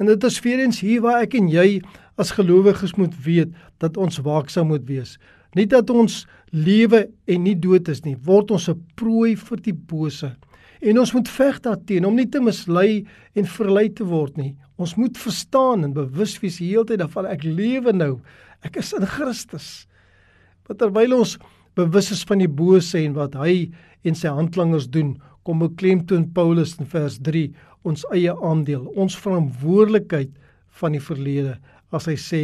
En 0.00 0.08
dit 0.08 0.24
is 0.24 0.40
weer 0.40 0.62
eens 0.64 0.80
hier 0.80 1.02
waar 1.04 1.22
ek 1.26 1.36
en 1.36 1.50
jy 1.52 1.82
as 2.20 2.32
gelowiges 2.36 2.96
moet 2.96 3.14
weet 3.24 3.52
dat 3.84 3.98
ons 4.00 4.22
waaksaam 4.24 4.72
moet 4.72 4.86
wees. 4.88 5.18
Nie 5.54 5.66
dat 5.68 5.90
ons 5.90 6.24
lewe 6.54 7.08
en 7.26 7.42
nie 7.44 7.56
dood 7.58 7.88
is 7.92 8.04
nie, 8.04 8.16
word 8.24 8.50
ons 8.50 8.68
'n 8.68 8.80
prooi 8.96 9.36
vir 9.36 9.58
die 9.60 9.74
bose. 9.74 10.36
En 10.80 10.98
ons 10.98 11.12
moet 11.12 11.28
veg 11.28 11.60
daarteen 11.60 12.06
om 12.08 12.14
nie 12.14 12.28
te 12.28 12.40
mislei 12.40 13.06
en 13.34 13.44
verlei 13.44 13.88
te 13.92 14.04
word 14.04 14.36
nie. 14.36 14.56
Ons 14.80 14.94
moet 14.96 15.18
verstaan 15.18 15.84
en 15.84 15.92
bewus 15.92 16.38
wees 16.40 16.56
die 16.56 16.70
hele 16.70 16.86
tyd 16.88 17.02
daarvan 17.02 17.26
ek 17.26 17.44
lewe 17.44 17.92
nou. 17.92 18.20
Ek 18.66 18.76
is 18.80 18.92
in 18.96 19.06
Christus. 19.08 19.86
Want 20.68 20.82
terwyl 20.82 21.16
ons 21.20 21.38
bewus 21.78 22.10
is 22.12 22.24
van 22.28 22.42
die 22.42 22.50
bose 22.50 22.98
en 23.00 23.16
wat 23.16 23.36
hy 23.38 23.70
en 24.04 24.16
sy 24.16 24.32
handlangers 24.32 24.88
doen, 24.92 25.14
kom 25.44 25.62
beklemtoon 25.62 26.28
Paulus 26.36 26.76
in 26.80 26.88
vers 26.90 27.18
3 27.24 27.48
ons 27.88 28.04
eie 28.12 28.32
aandeel, 28.44 28.84
ons 29.00 29.16
verantwoordelikheid 29.16 30.34
van 30.80 30.92
die 30.92 31.00
verlede. 31.00 31.56
As 31.96 32.06
hy 32.10 32.16
sê 32.20 32.42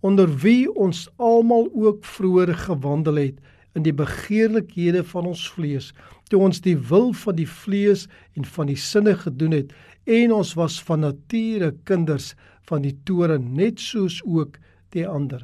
onder 0.00 0.30
wie 0.42 0.68
ons 0.78 1.06
almal 1.18 1.68
ook 1.74 2.04
vroeër 2.06 2.54
gewandel 2.64 3.20
het 3.20 3.38
in 3.76 3.84
die 3.86 3.94
begeerlikhede 3.94 5.02
van 5.12 5.28
ons 5.30 5.44
vlees 5.54 5.90
toe 6.30 6.40
ons 6.44 6.60
die 6.64 6.76
wil 6.90 7.12
van 7.24 7.36
die 7.38 7.48
vlees 7.48 8.06
en 8.38 8.46
van 8.56 8.70
die 8.70 8.78
sinne 8.78 9.14
gedoen 9.18 9.56
het 9.56 9.74
en 10.08 10.34
ons 10.38 10.54
was 10.58 10.78
van 10.88 11.04
nature 11.06 11.72
kinders 11.88 12.32
van 12.70 12.84
die 12.86 12.94
toren 13.08 13.52
net 13.58 13.82
soos 13.82 14.20
ook 14.24 14.58
die 14.94 15.06
ander 15.08 15.42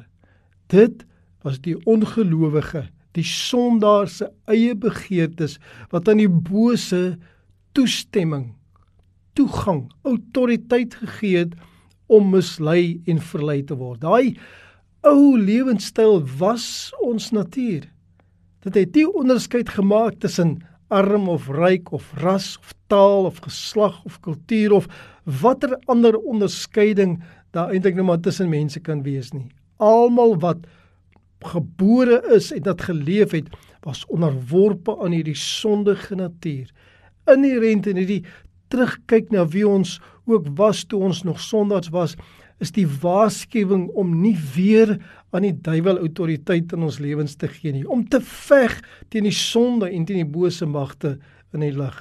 dit 0.73 1.05
was 1.45 1.61
die 1.65 1.77
ongelowige 1.85 2.85
die 3.15 3.25
sondaar 3.27 4.09
se 4.11 4.27
eie 4.51 4.75
begeertes 4.75 5.57
wat 5.93 6.09
aan 6.11 6.21
die 6.23 6.29
bose 6.29 7.15
toestemming 7.77 8.51
toegang 9.35 9.85
autoriteit 10.07 10.95
gegee 11.01 11.45
het 11.45 11.57
om 12.11 12.29
mislei 12.33 13.01
en 13.09 13.19
verlei 13.31 13.61
te 13.63 13.77
word 13.79 14.03
daai 14.03 14.35
ou 15.05 15.35
lewenstyl 15.37 16.21
was 16.39 16.67
ons 17.05 17.31
natuur 17.35 17.85
dit 18.65 18.79
het 18.81 18.95
nie 18.97 19.05
onderskeid 19.11 19.69
gemaak 19.69 20.17
tussen 20.23 20.57
arm 20.93 21.29
of 21.29 21.49
ryk 21.49 21.91
of 21.91 22.13
ras 22.21 22.55
of 22.61 22.73
taal 22.87 23.25
of 23.25 23.41
geslag 23.41 24.03
of 24.05 24.19
kultuur 24.21 24.71
of 24.71 24.87
watter 25.41 25.77
ander 25.85 26.17
onderskeiding 26.17 27.17
daar 27.51 27.73
eintlik 27.73 27.97
nou 27.97 28.05
maar 28.05 28.21
tussen 28.21 28.49
mense 28.49 28.79
kan 28.79 29.01
wees 29.03 29.31
nie. 29.33 29.47
Almal 29.77 30.37
wat 30.39 30.65
gebore 31.45 32.21
is 32.33 32.51
en 32.55 32.63
dat 32.65 32.81
geleef 32.81 33.31
het, 33.35 33.51
was 33.85 34.05
onderworpe 34.09 34.95
aan 34.97 35.13
hierdie 35.13 35.37
sondige 35.37 36.15
natuur. 36.17 36.71
Inherent 37.29 37.87
in 37.87 37.99
hierdie 38.01 38.23
terugkyk 38.73 39.29
na 39.33 39.45
wie 39.53 39.65
ons 39.67 39.99
ook 40.25 40.47
was 40.57 40.83
toe 40.89 41.03
ons 41.05 41.21
nog 41.23 41.39
sondaars 41.39 41.91
was, 41.93 42.15
is 42.63 42.71
die 42.73 42.87
waarskuwing 42.87 43.89
om 43.99 44.13
nie 44.21 44.35
weer 44.55 44.95
aan 45.35 45.43
die 45.43 45.53
duiwel 45.53 45.99
autoriteit 45.99 46.71
in 46.73 46.85
ons 46.87 47.01
lewens 47.03 47.35
te 47.35 47.49
gee 47.51 47.73
nie, 47.75 47.85
om 47.87 48.05
te 48.07 48.21
veg 48.23 48.77
teen 49.11 49.27
die 49.27 49.35
sonde 49.35 49.89
en 49.91 50.05
teen 50.07 50.23
die 50.23 50.33
bose 50.37 50.65
magte 50.65 51.17
in 51.53 51.65
die 51.65 51.73
lig. 51.75 51.97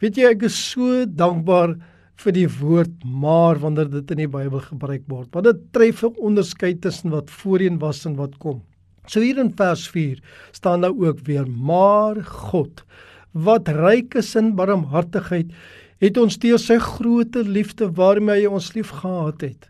Weet 0.00 0.20
jy, 0.20 0.34
ek 0.34 0.44
is 0.48 0.58
so 0.70 1.04
dankbaar 1.04 1.74
vir 2.20 2.36
die 2.36 2.48
woord 2.48 3.04
maar 3.04 3.60
wanneer 3.62 3.88
dit 3.90 4.10
in 4.10 4.24
die 4.24 4.30
Bybel 4.30 4.60
gebruik 4.60 5.06
word, 5.08 5.28
want 5.32 5.44
dit 5.44 5.60
tref 5.72 6.02
'n 6.04 6.16
onderskeid 6.18 6.80
tussen 6.80 7.10
wat 7.10 7.30
voorheen 7.30 7.78
was 7.78 8.04
en 8.06 8.16
wat 8.16 8.36
kom. 8.38 8.62
So 9.06 9.20
hier 9.20 9.38
in 9.38 9.52
vers 9.56 9.88
4 9.88 10.20
staan 10.52 10.80
daar 10.80 10.94
ook 10.96 11.20
weer 11.26 11.46
maar 11.48 12.22
God 12.24 12.84
wat 13.32 13.68
ryk 13.68 14.14
is 14.14 14.34
in 14.34 14.54
barmhartigheid 14.58 15.52
het 16.00 16.18
ons 16.18 16.38
deur 16.42 16.58
sy 16.58 16.78
groote 16.82 17.42
liefde 17.46 17.90
waarmee 17.94 18.42
hy 18.42 18.46
ons 18.50 18.72
liefgehad 18.74 19.40
het 19.40 19.68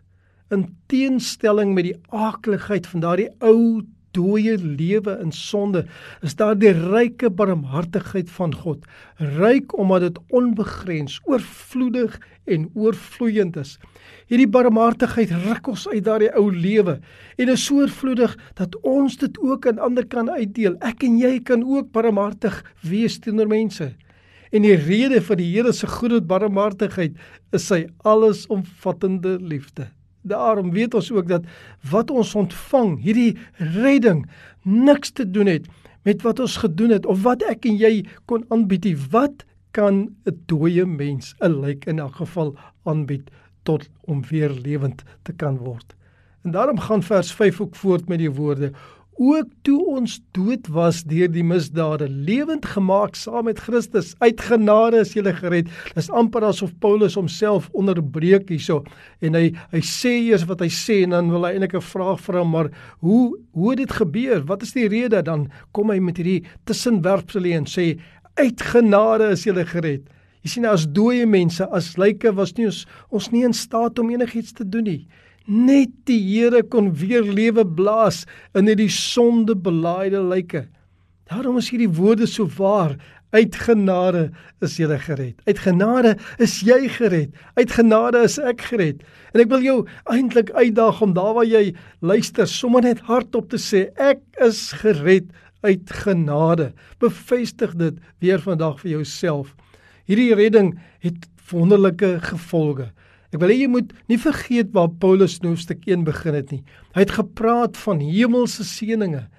in 0.51 0.65
teenstelling 0.91 1.73
met 1.75 1.91
die 1.91 1.97
aakligheid 2.09 2.87
van 2.87 3.03
daardie 3.05 3.29
ou 3.39 3.83
dooie 4.15 4.57
lewe 4.57 5.17
in 5.23 5.31
sonde 5.35 5.85
is 6.25 6.35
daar 6.39 6.57
die 6.59 6.73
ryke 6.73 7.29
barmhartigheid 7.29 8.29
van 8.37 8.55
God 8.55 8.85
ryk 9.37 9.75
omdat 9.77 10.07
dit 10.07 10.19
onbegrens 10.41 11.19
oorvloedig 11.29 12.17
en 12.49 12.67
oorvloeiend 12.73 13.57
is. 13.61 13.75
Hierdie 14.31 14.49
barmhartigheid 14.49 15.31
ruk 15.45 15.69
ons 15.71 15.87
uit 15.91 16.03
daardie 16.05 16.31
ou 16.39 16.47
lewe 16.51 16.97
en 17.37 17.53
is 17.53 17.65
so 17.67 17.83
oorvloedig 17.83 18.35
dat 18.59 18.75
ons 18.87 19.17
dit 19.21 19.39
ook 19.39 19.67
aan 19.69 19.79
ander 19.79 20.07
kan 20.07 20.29
uitdeel. 20.29 20.77
Ek 20.81 21.05
en 21.07 21.19
jy 21.21 21.37
kan 21.45 21.63
ook 21.63 21.91
barmhartig 21.95 22.63
wees 22.81 23.19
teenoor 23.21 23.51
mense. 23.51 23.91
En 24.51 24.65
die 24.67 24.75
rede 24.75 25.21
vir 25.23 25.39
die 25.39 25.49
Here 25.53 25.71
se 25.73 25.87
goeie 25.87 26.19
barmhartigheid 26.19 27.15
is 27.55 27.69
sy 27.71 27.85
allesomvattende 28.03 29.37
liefde 29.39 29.91
Daarom 30.21 30.71
weet 30.71 30.93
ons 30.93 31.11
ook 31.11 31.27
dat 31.27 31.45
wat 31.89 32.11
ons 32.11 32.35
ontvang, 32.35 32.99
hierdie 33.01 33.37
redding 33.57 34.25
niks 34.63 35.11
te 35.11 35.25
doen 35.29 35.47
het 35.49 35.65
met 36.03 36.21
wat 36.21 36.39
ons 36.39 36.57
gedoen 36.57 36.89
het 36.89 37.05
of 37.05 37.21
wat 37.21 37.43
ek 37.49 37.65
en 37.65 37.77
jy 37.77 38.05
kon 38.25 38.45
aanbied 38.49 38.89
nie. 38.89 38.97
Wat 39.11 39.45
kan 39.71 40.15
'n 40.25 40.43
dooie 40.45 40.85
mens 40.85 41.35
'n 41.39 41.61
lijk 41.61 41.85
in 41.85 41.99
elk 41.99 42.15
geval 42.15 42.55
aanbied 42.83 43.29
tot 43.63 43.89
om 44.01 44.21
weer 44.29 44.49
lewend 44.49 45.03
te 45.23 45.33
kan 45.33 45.57
word? 45.57 45.95
En 46.43 46.51
daarom 46.51 46.79
gaan 46.79 47.03
vers 47.03 47.31
5 47.31 47.61
ook 47.61 47.75
voort 47.75 48.07
met 48.07 48.19
die 48.19 48.31
woorde: 48.31 48.71
ook 49.19 49.47
toe 49.61 49.79
ons 49.91 50.19
dood 50.31 50.67
was 50.73 51.01
deur 51.03 51.29
die 51.31 51.43
misdade 51.45 52.07
lewend 52.09 52.65
gemaak 52.65 53.15
saam 53.19 53.45
met 53.49 53.59
Christus 53.59 54.13
uit 54.23 54.39
genade 54.41 55.01
is 55.03 55.13
jy 55.13 55.33
gered. 55.35 55.69
Dis 55.95 56.09
amper 56.09 56.45
asof 56.47 56.71
Paulus 56.79 57.17
homself 57.19 57.69
onderbreek 57.77 58.49
hierso 58.49 58.81
en 59.21 59.35
hy 59.37 59.51
hy 59.73 59.81
sê 59.85 60.13
eers 60.29 60.47
wat 60.49 60.63
hy 60.63 60.69
sê 60.73 61.01
en 61.05 61.15
dan 61.17 61.31
wil 61.33 61.45
hy 61.45 61.53
eintlik 61.53 61.75
'n 61.75 61.81
vraag 61.81 62.19
vra 62.21 62.43
maar 62.43 62.71
hoe 63.01 63.37
hoe 63.53 63.69
het 63.69 63.79
dit 63.79 63.91
gebeur? 63.91 64.41
Wat 64.45 64.63
is 64.63 64.73
die 64.73 64.87
rede? 64.87 65.21
Dan 65.21 65.51
kom 65.71 65.89
hy 65.89 65.99
met 65.99 66.17
hierdie 66.17 66.45
tussenwerpsel 66.65 67.45
en 67.45 67.65
sê 67.65 67.99
uit 68.35 68.61
genade 68.61 69.31
is 69.31 69.45
jy 69.45 69.53
gered. 69.65 70.07
Jy 70.43 70.49
sien 70.49 70.65
as 70.65 70.87
dooie 70.87 71.25
mense 71.25 71.61
as 71.71 71.97
lyke 71.97 72.31
was 72.33 72.57
nie 72.57 72.65
ons 72.65 72.87
ons 73.11 73.31
nie 73.31 73.43
in 73.43 73.53
staat 73.53 73.99
om 73.99 74.09
enigiets 74.09 74.53
te 74.53 74.63
doen 74.63 74.83
nie 74.83 75.07
Net 75.45 75.89
die 76.05 76.19
Here 76.21 76.61
kon 76.63 76.91
weer 76.93 77.25
lewe 77.25 77.65
blaas 77.65 78.25
in 78.53 78.69
hierdie 78.69 78.91
sonde 78.93 79.55
belaaide 79.57 80.21
lyke. 80.21 80.67
Daarom 81.31 81.57
is 81.57 81.71
hierdie 81.71 81.89
woorde 81.89 82.27
so 82.27 82.45
waar. 82.57 82.97
Uit 83.31 83.55
genade 83.55 84.29
is 84.59 84.75
jy 84.77 84.97
gered. 84.99 85.39
Uit 85.47 85.59
genade 85.63 86.17
is 86.37 86.59
jy 86.67 86.89
gered. 86.91 87.31
Uit 87.55 87.71
genade 87.71 88.25
is 88.27 88.35
ek 88.37 88.61
gered. 88.67 89.05
En 89.31 89.41
ek 89.41 89.49
wil 89.53 89.63
jou 89.63 89.77
eintlik 90.11 90.51
uitdaag 90.51 90.99
om 91.01 91.13
daar 91.15 91.37
waar 91.39 91.47
jy 91.47 91.71
luister, 92.03 92.47
sommer 92.47 92.83
net 92.83 92.99
hardop 93.07 93.47
te 93.49 93.57
sê 93.61 93.87
ek 93.95 94.19
is 94.43 94.73
gered 94.83 95.31
uit 95.63 95.93
genade. 96.03 96.73
Bevestig 96.99 97.77
dit 97.79 97.97
weer 98.19 98.43
vandag 98.43 98.81
vir 98.83 98.97
jouself. 98.97 99.55
Hierdie 100.11 100.33
redding 100.35 100.75
het 100.99 101.29
wonderlike 101.51 102.17
gevolge. 102.27 102.91
Ek 103.31 103.39
wil 103.39 103.53
hê 103.53 103.61
jy 103.61 103.69
moet 103.71 103.93
nie 104.11 104.19
vergeet 104.19 104.73
waar 104.75 104.91
Paulus 104.99 105.37
nou 105.43 105.55
stuk 105.59 105.85
1 105.87 106.03
begin 106.07 106.35
het 106.35 106.51
nie. 106.51 106.63
Hy 106.95 107.05
het 107.05 107.15
gepraat 107.15 107.79
van 107.79 108.03
hemelse 108.03 108.65
seënings. 108.67 109.29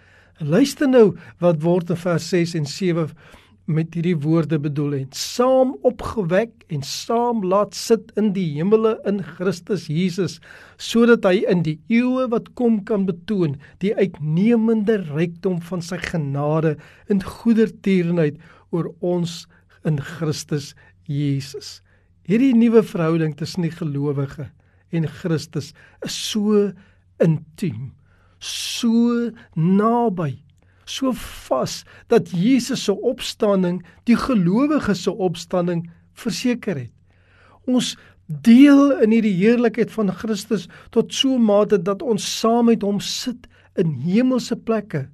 Luister 0.41 0.89
nou 0.89 1.13
wat 1.45 1.61
word 1.63 1.93
in 1.93 2.01
vers 2.01 2.25
6 2.33 2.57
en 2.59 2.67
7 2.67 3.13
met 3.71 3.95
hierdie 3.95 4.17
woorde 4.19 4.59
bedoel 4.59 4.97
en 4.97 5.11
saam 5.15 5.77
opgewek 5.87 6.65
en 6.75 6.83
saam 6.83 7.45
laat 7.47 7.77
sit 7.79 8.11
in 8.19 8.33
die 8.35 8.49
hemele 8.57 8.97
in 9.07 9.21
Christus 9.23 9.87
Jesus 9.87 10.41
sodat 10.83 11.29
hy 11.29 11.45
in 11.53 11.63
die 11.67 11.77
eeue 11.93 12.27
wat 12.33 12.51
kom 12.59 12.81
kan 12.89 13.07
betoon 13.07 13.55
die 13.85 13.95
uitnemende 13.95 14.99
rykdom 15.13 15.61
van 15.69 15.85
sy 15.85 16.01
genade 16.03 16.75
en 17.13 17.23
goedertierenheid 17.23 18.41
oor 18.75 18.91
ons 18.99 19.45
in 19.87 20.01
Christus 20.01 20.73
Jesus. 21.07 21.81
Hierdie 22.29 22.55
nuwe 22.55 22.83
verhouding 22.87 23.35
tussen 23.37 23.67
die 23.67 23.75
gelowige 23.75 24.51
en 24.93 25.09
Christus 25.09 25.73
is 26.05 26.17
so 26.31 26.71
intiem, 27.23 27.93
so 28.39 29.31
naby 29.55 30.43
so 30.85 31.13
vas 31.15 31.83
dat 32.11 32.31
Jesus 32.31 32.85
se 32.85 32.93
opstanding 32.93 33.81
die 34.09 34.17
gelowiges 34.19 35.05
se 35.07 35.13
opstanding 35.13 35.87
verseker 36.19 36.77
het. 36.77 36.93
Ons 37.67 37.95
deel 38.27 38.99
in 39.05 39.15
hierdie 39.15 39.35
heerlikheid 39.37 39.93
van 39.95 40.13
Christus 40.15 40.69
tot 40.95 41.13
so 41.15 41.39
mate 41.39 41.79
dat 41.79 42.03
ons 42.03 42.25
saam 42.41 42.71
met 42.71 42.85
hom 42.87 43.01
sit 43.01 43.49
in 43.79 43.95
hemelse 44.05 44.57
plekke. 44.57 45.07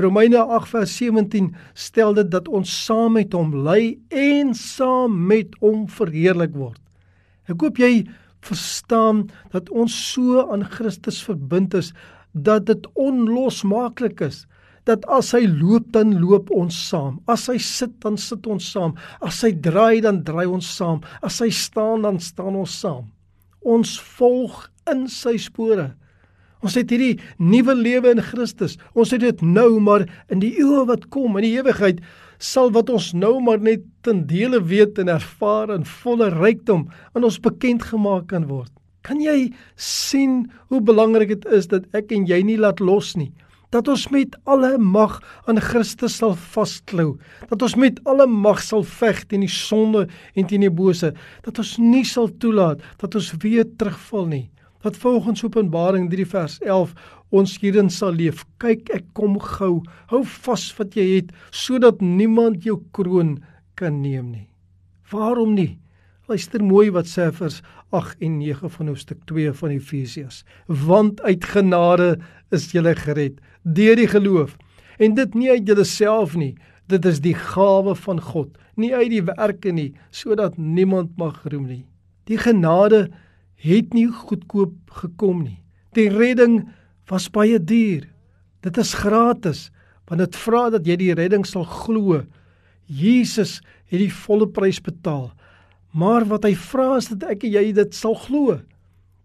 Romeine 0.00 0.40
8 0.42 0.70
vers 0.72 0.92
17 0.96 1.50
stel 1.74 2.14
dit 2.16 2.30
dat 2.32 2.48
ons 2.48 2.70
saam 2.84 3.18
met 3.18 3.34
hom 3.36 3.52
ly 3.66 3.98
en 4.08 4.54
saam 4.56 5.18
met 5.28 5.54
hom 5.60 5.84
verheerlik 5.92 6.54
word. 6.56 6.80
Ek 7.50 7.60
hoop 7.60 7.80
jy 7.80 8.06
verstaan 8.46 9.26
dat 9.52 9.68
ons 9.70 9.92
so 10.12 10.46
aan 10.48 10.64
Christus 10.64 11.20
verbind 11.26 11.74
is 11.76 11.92
dat 12.32 12.68
dit 12.70 12.86
onlosmaaklik 12.94 14.22
is 14.24 14.46
dat 14.88 15.04
as 15.12 15.32
hy 15.36 15.44
loop 15.44 15.90
dan 15.94 16.16
loop 16.22 16.50
ons 16.56 16.74
saam. 16.88 17.18
As 17.30 17.46
hy 17.50 17.58
sit 17.62 17.92
dan 18.02 18.16
sit 18.18 18.46
ons 18.50 18.64
saam. 18.72 18.96
As 19.20 19.42
hy 19.44 19.52
draai 19.52 20.00
dan 20.04 20.22
draai 20.26 20.46
ons 20.48 20.66
saam. 20.66 21.02
As 21.22 21.40
hy 21.44 21.50
staan 21.52 22.06
dan 22.06 22.20
staan 22.22 22.56
ons 22.58 22.72
saam. 22.80 23.10
Ons 23.60 23.98
volg 24.16 24.64
in 24.90 25.04
sy 25.10 25.36
spore. 25.40 25.90
Ons 26.60 26.76
het 26.76 26.90
hierdie 26.92 27.20
nuwe 27.40 27.74
lewe 27.74 28.12
in 28.12 28.20
Christus. 28.24 28.76
Ons 28.92 29.14
het 29.14 29.22
dit 29.24 29.44
nou 29.44 29.78
maar 29.80 30.04
in 30.28 30.42
die 30.42 30.52
eeue 30.60 30.84
wat 30.88 31.08
kom, 31.12 31.38
in 31.40 31.46
die 31.48 31.56
ewigheid 31.56 32.02
sal 32.40 32.70
wat 32.72 32.88
ons 32.92 33.10
nou 33.12 33.34
maar 33.44 33.60
net 33.60 33.84
ten 34.04 34.22
dele 34.28 34.62
weet 34.64 34.98
en 35.00 35.12
ervaar 35.12 35.72
in 35.74 35.84
volle 36.00 36.30
rykdom 36.32 36.86
aan 37.14 37.26
ons 37.28 37.40
bekend 37.40 37.84
gemaak 37.90 38.30
kan 38.32 38.48
word. 38.48 38.72
Kan 39.04 39.20
jy 39.24 39.52
sien 39.80 40.50
hoe 40.68 40.80
belangrik 40.84 41.32
dit 41.32 41.46
is 41.52 41.68
dat 41.72 41.88
ek 41.96 42.12
en 42.16 42.26
jy 42.28 42.42
nie 42.44 42.60
laat 42.60 42.80
los 42.80 43.14
nie? 43.16 43.32
dat 43.70 43.88
ons 43.88 44.08
met 44.10 44.34
alle 44.50 44.72
mag 44.82 45.20
aan 45.46 45.60
Christus 45.62 46.16
sal 46.18 46.34
vasklou, 46.34 47.14
dat 47.50 47.62
ons 47.62 47.76
met 47.78 48.00
alle 48.10 48.26
mag 48.26 48.58
sal 48.66 48.82
veg 48.82 49.22
teen 49.30 49.44
die 49.46 49.52
sonde 49.52 50.08
en 50.34 50.48
teen 50.50 50.66
die 50.66 50.72
bose, 50.74 51.12
dat 51.46 51.60
ons 51.62 51.76
nie 51.78 52.04
sal 52.06 52.30
toelaat 52.42 52.82
dat 52.98 53.14
ons 53.14 53.30
weer 53.44 53.68
terugval 53.78 54.26
nie. 54.30 54.46
Dat 54.80 54.96
volgens 54.96 55.44
Openbaring 55.44 56.10
3 56.10 56.26
vers 56.26 56.58
11 56.58 56.92
ons 57.28 57.58
hierin 57.60 57.90
sal 57.90 58.16
leef. 58.16 58.44
Kyk, 58.62 58.88
ek 58.96 59.10
kom 59.12 59.36
gou. 59.40 59.80
Hou 60.10 60.22
vas 60.24 60.64
wat 60.78 60.96
jy 60.96 61.06
het 61.18 61.34
sodat 61.50 62.00
niemand 62.00 62.64
jou 62.64 62.80
kroon 62.96 63.38
kan 63.76 64.00
neem 64.00 64.32
nie. 64.32 64.48
Waarom 65.10 65.54
nie? 65.54 65.78
Luister 66.30 66.62
mooi 66.62 66.90
wat 66.94 67.08
sê 67.10 67.26
vers 67.34 67.60
8 67.90 68.20
en 68.22 68.38
9 68.38 68.70
van 68.70 68.90
hoofstuk 68.92 69.24
2 69.26 69.52
van 69.52 69.72
Efesiërs. 69.74 70.44
Want 70.66 71.20
uit 71.26 71.44
genade 71.44 72.18
is 72.54 72.70
jy 72.72 72.94
gered 72.94 73.40
deur 73.62 73.96
die 73.98 74.08
geloof. 74.08 74.56
En 74.98 75.14
dit 75.14 75.34
nie 75.34 75.50
uit 75.50 75.66
jouself 75.66 76.36
nie, 76.36 76.54
dit 76.86 77.04
is 77.04 77.20
die 77.20 77.34
gawe 77.34 77.94
van 77.94 78.20
God, 78.20 78.56
nie 78.76 78.92
uit 78.94 79.10
die 79.10 79.22
werke 79.24 79.72
nie, 79.72 79.92
sodat 80.10 80.58
niemand 80.58 81.16
mag 81.18 81.42
roem 81.44 81.66
nie. 81.66 81.84
Die 82.28 82.38
genade 82.38 83.08
het 83.60 83.94
nie 83.94 84.08
goedkoop 84.08 84.94
gekom 85.02 85.44
nie. 85.44 85.58
Die 85.96 86.08
redding 86.12 86.62
was 87.10 87.28
baie 87.32 87.58
duur. 87.58 88.06
Dit 88.64 88.78
is 88.80 88.94
gratis, 88.94 89.68
want 90.08 90.22
dit 90.22 90.38
vra 90.44 90.68
dat 90.70 90.86
jy 90.86 90.96
die 91.00 91.14
redding 91.16 91.46
sal 91.48 91.64
glo. 91.64 92.22
Jesus 92.86 93.60
het 93.90 94.00
die 94.02 94.12
volle 94.12 94.48
prys 94.48 94.80
betaal. 94.82 95.30
Maar 95.92 96.26
wat 96.30 96.46
hy 96.46 96.54
vra 96.54 96.96
is 96.98 97.10
dat 97.12 97.30
ek 97.34 97.46
en 97.46 97.56
jy 97.56 97.64
dit 97.74 97.96
sal 97.96 98.16
glo. 98.26 98.60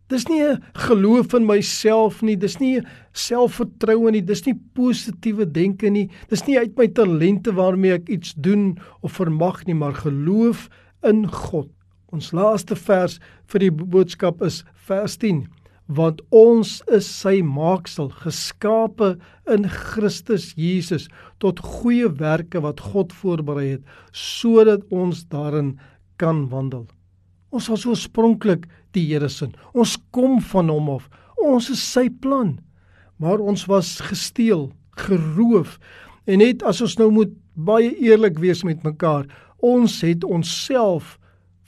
Dis 0.09 0.27
nie 0.29 0.41
'n 0.41 0.61
geloof 0.73 1.33
in 1.33 1.45
myself 1.45 2.21
nie, 2.21 2.35
dis 2.35 2.59
nie 2.59 2.81
selfvertroue 3.13 4.11
nie, 4.11 4.21
dis 4.21 4.45
nie 4.45 4.53
positiewe 4.75 5.45
denke 5.51 5.89
nie, 5.89 6.09
dis 6.29 6.45
nie 6.47 6.59
uit 6.59 6.77
my 6.77 6.87
talente 6.87 7.51
waarmee 7.51 7.93
ek 7.93 8.09
iets 8.09 8.33
doen 8.37 8.77
of 9.01 9.13
vermag 9.13 9.65
nie, 9.65 9.73
maar 9.73 9.93
geloof 9.93 10.69
in 11.03 11.27
God. 11.27 11.69
Ons 12.15 12.31
laaste 12.31 12.77
vers 12.79 13.17
vir 13.51 13.65
die 13.65 13.71
boodskap 13.75 14.43
is 14.45 14.63
vers 14.87 15.17
10 15.19 15.45
want 15.85 16.21
ons 16.33 16.79
is 16.95 17.05
sy 17.05 17.43
maaksel 17.45 18.07
geskape 18.23 19.11
in 19.53 19.67
Christus 19.69 20.47
Jesus 20.57 21.05
tot 21.43 21.59
goeie 21.61 22.07
werke 22.21 22.61
wat 22.63 22.79
God 22.81 23.13
voorberei 23.13 23.67
het 23.75 23.83
sodat 24.17 24.81
ons 24.89 25.25
daarin 25.29 25.75
kan 26.17 26.47
wandel. 26.49 26.87
Ons 27.53 27.67
was 27.69 27.85
oorspronklik 27.85 28.65
die 28.97 29.03
Here 29.11 29.29
se. 29.29 29.51
Ons 29.75 29.97
kom 30.15 30.39
van 30.41 30.71
hom 30.71 30.89
af. 30.95 31.09
Ons 31.37 31.69
is 31.69 31.83
sy 31.83 32.07
plan. 32.09 32.55
Maar 33.21 33.43
ons 33.43 33.67
was 33.69 33.99
gesteel, 34.09 34.71
geroof 34.97 35.77
en 36.25 36.41
net 36.41 36.63
as 36.65 36.81
ons 36.81 36.97
nou 36.97 37.11
moet 37.13 37.35
baie 37.53 37.91
eerlik 38.01 38.39
wees 38.41 38.63
met 38.65 38.81
mekaar, 38.83 39.27
ons 39.61 40.01
het 40.01 40.25
onsself 40.25 41.19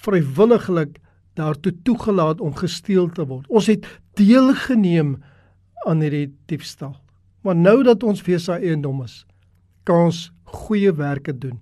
vrywilliglik 0.06 0.98
daartoe 1.38 1.74
toegelaat 1.86 2.42
om 2.42 2.56
gesteel 2.58 3.10
te 3.14 3.26
word. 3.26 3.46
Ons 3.48 3.70
het 3.70 3.86
deelgeneem 4.18 5.18
aan 5.86 6.02
hierdie 6.02 6.32
diefstal. 6.50 6.96
Maar 7.46 7.56
nou 7.56 7.80
dat 7.86 8.04
ons 8.04 8.22
weer 8.26 8.42
sy 8.42 8.58
eiendom 8.60 9.04
is, 9.06 9.22
kan 9.88 10.10
ons 10.10 10.28
goeie 10.66 10.92
werke 10.96 11.36
doen. 11.36 11.60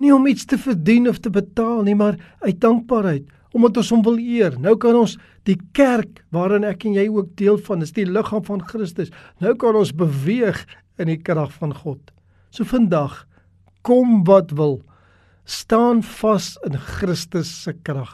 Nie 0.00 0.14
om 0.14 0.26
iets 0.30 0.46
te 0.48 0.56
verdien 0.58 1.08
of 1.10 1.18
te 1.20 1.32
betaal 1.32 1.82
nie, 1.84 1.96
maar 1.98 2.16
uit 2.40 2.60
dankbaarheid 2.60 3.28
omdat 3.50 3.80
ons 3.80 3.88
hom 3.90 4.02
wil 4.06 4.18
eer. 4.22 4.54
Nou 4.62 4.76
kan 4.78 4.94
ons 4.94 5.16
die 5.48 5.56
kerk 5.74 6.20
waarin 6.34 6.62
ek 6.68 6.84
en 6.86 6.94
jy 6.94 7.08
ook 7.10 7.32
deel 7.40 7.58
van, 7.66 7.82
is 7.82 7.94
die 7.96 8.06
liggaam 8.06 8.44
van 8.46 8.62
Christus. 8.62 9.10
Nou 9.42 9.56
kan 9.58 9.74
ons 9.74 9.90
beweeg 9.90 10.62
in 11.02 11.10
die 11.10 11.18
krag 11.18 11.50
van 11.58 11.74
God. 11.74 11.98
So 12.54 12.66
vandag 12.68 13.24
kom 13.86 14.20
wat 14.28 14.54
wil, 14.54 14.78
staan 15.50 16.02
vas 16.20 16.54
in 16.66 16.76
Christus 16.78 17.50
se 17.64 17.74
krag, 17.86 18.12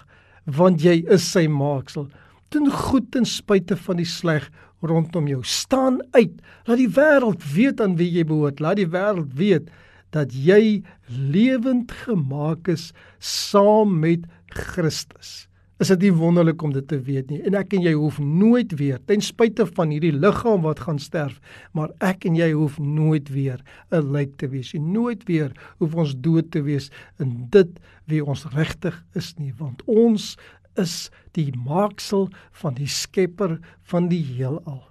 want 0.58 0.84
jy 0.84 1.02
is 1.12 1.26
sy 1.26 1.46
maaksel. 1.50 2.08
Doen 2.54 2.70
goed 2.72 3.10
ten 3.12 3.26
spyte 3.28 3.76
van 3.86 4.00
die 4.00 4.08
sleg 4.08 4.46
rondom 4.86 5.26
jou. 5.28 5.42
Staan 5.42 5.98
uit. 6.14 6.38
Laat 6.68 6.80
die 6.80 6.92
wêreld 6.96 7.42
weet 7.54 7.82
aan 7.82 7.96
wie 7.98 8.08
jy 8.12 8.24
behoort. 8.28 8.62
Laat 8.62 8.78
die 8.80 8.88
wêreld 8.92 9.34
weet 9.36 9.68
dat 10.14 10.32
jy 10.32 10.84
lewend 11.10 11.92
gemaak 12.06 12.70
is 12.72 12.92
saam 13.18 13.98
met 14.00 14.24
Christus. 14.54 15.48
Is 15.76 15.90
dit 15.92 16.06
nie 16.06 16.12
wonderlik 16.16 16.62
om 16.64 16.72
dit 16.72 16.86
te 16.88 16.96
weet 17.04 17.28
nie? 17.28 17.42
En 17.44 17.54
ek 17.58 17.74
en 17.76 17.82
jy 17.84 17.92
hoef 17.92 18.16
nooit 18.22 18.70
weer, 18.78 18.96
ten 19.04 19.20
spyte 19.20 19.66
van 19.76 19.92
hierdie 19.92 20.14
liggaam 20.14 20.64
wat 20.64 20.80
gaan 20.86 21.00
sterf, 21.02 21.36
maar 21.76 21.92
ek 22.00 22.24
en 22.24 22.38
jy 22.38 22.48
hoef 22.56 22.78
nooit 22.80 23.28
weer 23.28 23.60
'n 23.92 24.12
lijk 24.12 24.38
te 24.40 24.48
wees 24.48 24.72
nie. 24.72 24.80
Nooit 24.80 25.28
weer 25.28 25.52
hoef 25.78 25.94
ons 25.94 26.16
dood 26.16 26.50
te 26.50 26.62
wees 26.62 26.90
in 27.18 27.46
dit 27.50 27.68
wie 28.08 28.24
ons 28.24 28.46
regtig 28.56 29.04
is 29.14 29.34
nie, 29.38 29.52
want 29.58 29.82
ons 29.84 30.36
is 30.76 31.10
die 31.32 31.52
maaksel 31.52 32.30
van 32.52 32.74
die 32.74 32.88
Skepper 32.88 33.60
van 33.82 34.08
die 34.08 34.24
heelal 34.24 34.82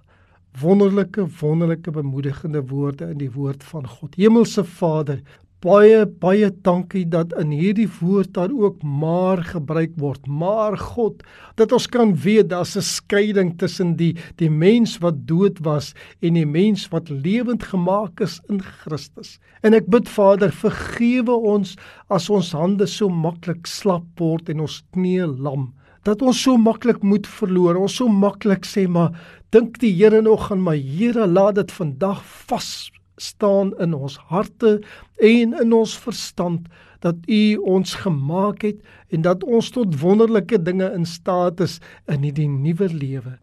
wonderlike 0.60 1.26
wonderlike 1.40 1.90
bemoedigende 1.90 2.62
woorde 2.68 3.10
in 3.10 3.18
die 3.18 3.30
woord 3.32 3.64
van 3.64 3.86
God. 3.86 4.14
Hemelse 4.16 4.64
Vader, 4.64 5.20
baie 5.64 6.04
baie 6.20 6.50
dankie 6.64 7.04
dat 7.08 7.32
in 7.40 7.52
hierdie 7.54 7.88
woord 7.98 8.34
daar 8.36 8.52
ook 8.52 8.82
maar 8.82 9.40
gebruik 9.44 9.94
word. 9.96 10.26
Maar 10.28 10.76
God, 10.78 11.22
dat 11.56 11.72
ons 11.72 11.86
kan 11.88 12.12
weet 12.12 12.50
daar's 12.50 12.76
'n 12.76 12.82
skeiding 12.82 13.56
tussen 13.58 13.96
die 13.96 14.16
die 14.36 14.50
mens 14.50 14.98
wat 14.98 15.26
dood 15.26 15.58
was 15.62 15.94
en 16.20 16.34
die 16.34 16.46
mens 16.46 16.88
wat 16.88 17.08
lewend 17.08 17.62
gemaak 17.62 18.20
is 18.20 18.40
in 18.48 18.60
Christus. 18.60 19.38
En 19.62 19.74
ek 19.74 19.86
bid 19.86 20.08
Vader, 20.08 20.52
vergewe 20.52 21.32
ons 21.32 21.76
as 22.08 22.30
ons 22.30 22.52
hande 22.52 22.86
so 22.86 23.08
maklik 23.08 23.66
slap 23.66 24.04
word 24.18 24.48
en 24.48 24.60
ons 24.60 24.84
knieë 24.92 25.26
lam 25.38 25.72
dat 26.06 26.22
ons 26.22 26.42
so 26.42 26.56
maklik 26.56 27.02
moed 27.02 27.26
verloor. 27.26 27.76
Ons 27.76 27.96
so 27.96 28.08
maklik 28.08 28.64
sê 28.64 28.86
maar 28.88 29.10
dink 29.50 29.80
die 29.82 29.90
Here 29.90 30.22
nog 30.22 30.52
aan 30.52 30.62
my 30.62 30.76
Here, 30.78 31.26
laat 31.26 31.54
dit 31.54 31.72
vandag 31.72 32.22
vas 32.46 32.90
staan 33.16 33.72
in 33.80 33.94
ons 33.94 34.18
harte 34.30 34.80
en 35.16 35.54
in 35.60 35.72
ons 35.72 35.96
verstand 35.98 36.68
dat 37.04 37.16
U 37.28 37.56
ons 37.56 37.94
gemaak 38.02 38.62
het 38.66 38.80
en 39.14 39.22
dat 39.26 39.44
ons 39.44 39.70
tot 39.70 39.98
wonderlike 40.00 40.58
dinge 40.62 40.88
in 40.92 41.06
staat 41.06 41.60
is 41.60 41.78
in 42.10 42.24
hierdie 42.26 42.48
nuwe 42.48 42.88
lewe. 42.92 43.36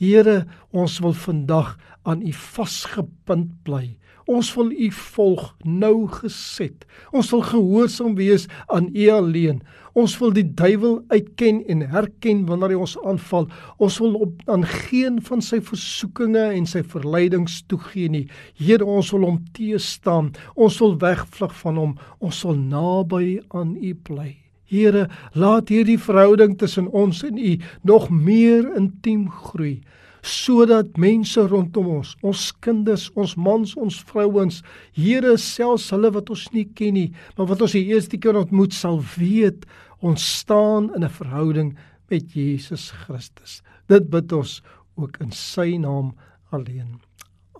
Here, 0.00 0.46
ons 0.72 0.98
wil 1.04 1.12
vandag 1.12 1.74
aan 2.08 2.22
U 2.24 2.32
vasgepind 2.32 3.52
bly. 3.66 3.98
Ons 4.30 4.52
wil 4.54 4.70
U 4.70 4.88
volg 4.94 5.46
nou 5.66 6.06
geset. 6.20 6.84
Ons 7.10 7.32
wil 7.34 7.42
gehoorsaam 7.48 8.14
wees 8.18 8.46
aan 8.70 8.90
U 8.94 9.06
alleen. 9.10 9.58
Ons 9.98 10.14
wil 10.20 10.30
die 10.36 10.46
duiwel 10.46 11.00
uitken 11.10 11.64
en 11.72 11.82
herken 11.90 12.44
wanneer 12.46 12.76
hy 12.76 12.78
ons 12.84 12.94
aanval. 13.02 13.48
Ons 13.82 13.98
wil 14.02 14.14
op 14.22 14.44
aan 14.46 14.62
geen 14.86 15.18
van 15.26 15.42
sy 15.42 15.58
versoekinge 15.66 16.44
en 16.54 16.68
sy 16.70 16.84
verleidings 16.92 17.58
toegee 17.72 18.12
nie. 18.12 18.26
Here, 18.54 18.86
ons 18.86 19.10
wil 19.16 19.26
hom 19.26 19.40
teëstaan. 19.56 20.30
Ons 20.54 20.78
wil 20.84 20.94
wegvlug 21.02 21.56
van 21.64 21.82
hom. 21.82 21.96
Ons 22.22 22.44
sal 22.44 22.54
naby 22.54 23.40
aan 23.50 23.74
U 23.80 23.94
bly. 24.06 24.36
Here, 24.70 25.08
laat 25.34 25.72
hierdie 25.74 25.98
verhouding 25.98 26.54
tussen 26.60 26.86
ons 26.94 27.24
en 27.26 27.34
U 27.34 27.56
nog 27.82 28.06
meer 28.14 28.70
intiem 28.78 29.26
groei 29.50 29.80
sodat 30.22 30.96
mense 31.00 31.40
rondom 31.40 31.86
ons, 32.00 32.14
ons 32.22 32.46
kinders, 32.60 33.08
ons 33.16 33.36
mans, 33.36 33.76
ons 33.76 34.00
vrouens, 34.10 34.62
Here 34.92 35.36
selfs 35.38 35.90
hulle 35.94 36.10
wat 36.12 36.30
ons 36.30 36.48
nie 36.52 36.66
ken 36.74 36.94
nie, 36.94 37.12
maar 37.36 37.48
wat 37.52 37.62
ons 37.62 37.76
die 37.76 37.86
eerste 37.92 38.18
keer 38.18 38.38
ontmoet 38.40 38.74
sal 38.76 39.00
weet 39.16 39.66
ons 40.00 40.24
staan 40.40 40.90
in 40.96 41.04
'n 41.04 41.16
verhouding 41.20 41.76
met 42.10 42.32
Jesus 42.32 42.90
Christus. 42.90 43.62
Dit 43.88 44.10
bid 44.10 44.32
ons 44.32 44.62
ook 44.96 45.20
in 45.20 45.32
sy 45.32 45.76
naam 45.76 46.14
alleen. 46.50 47.00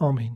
Amen. 0.00 0.28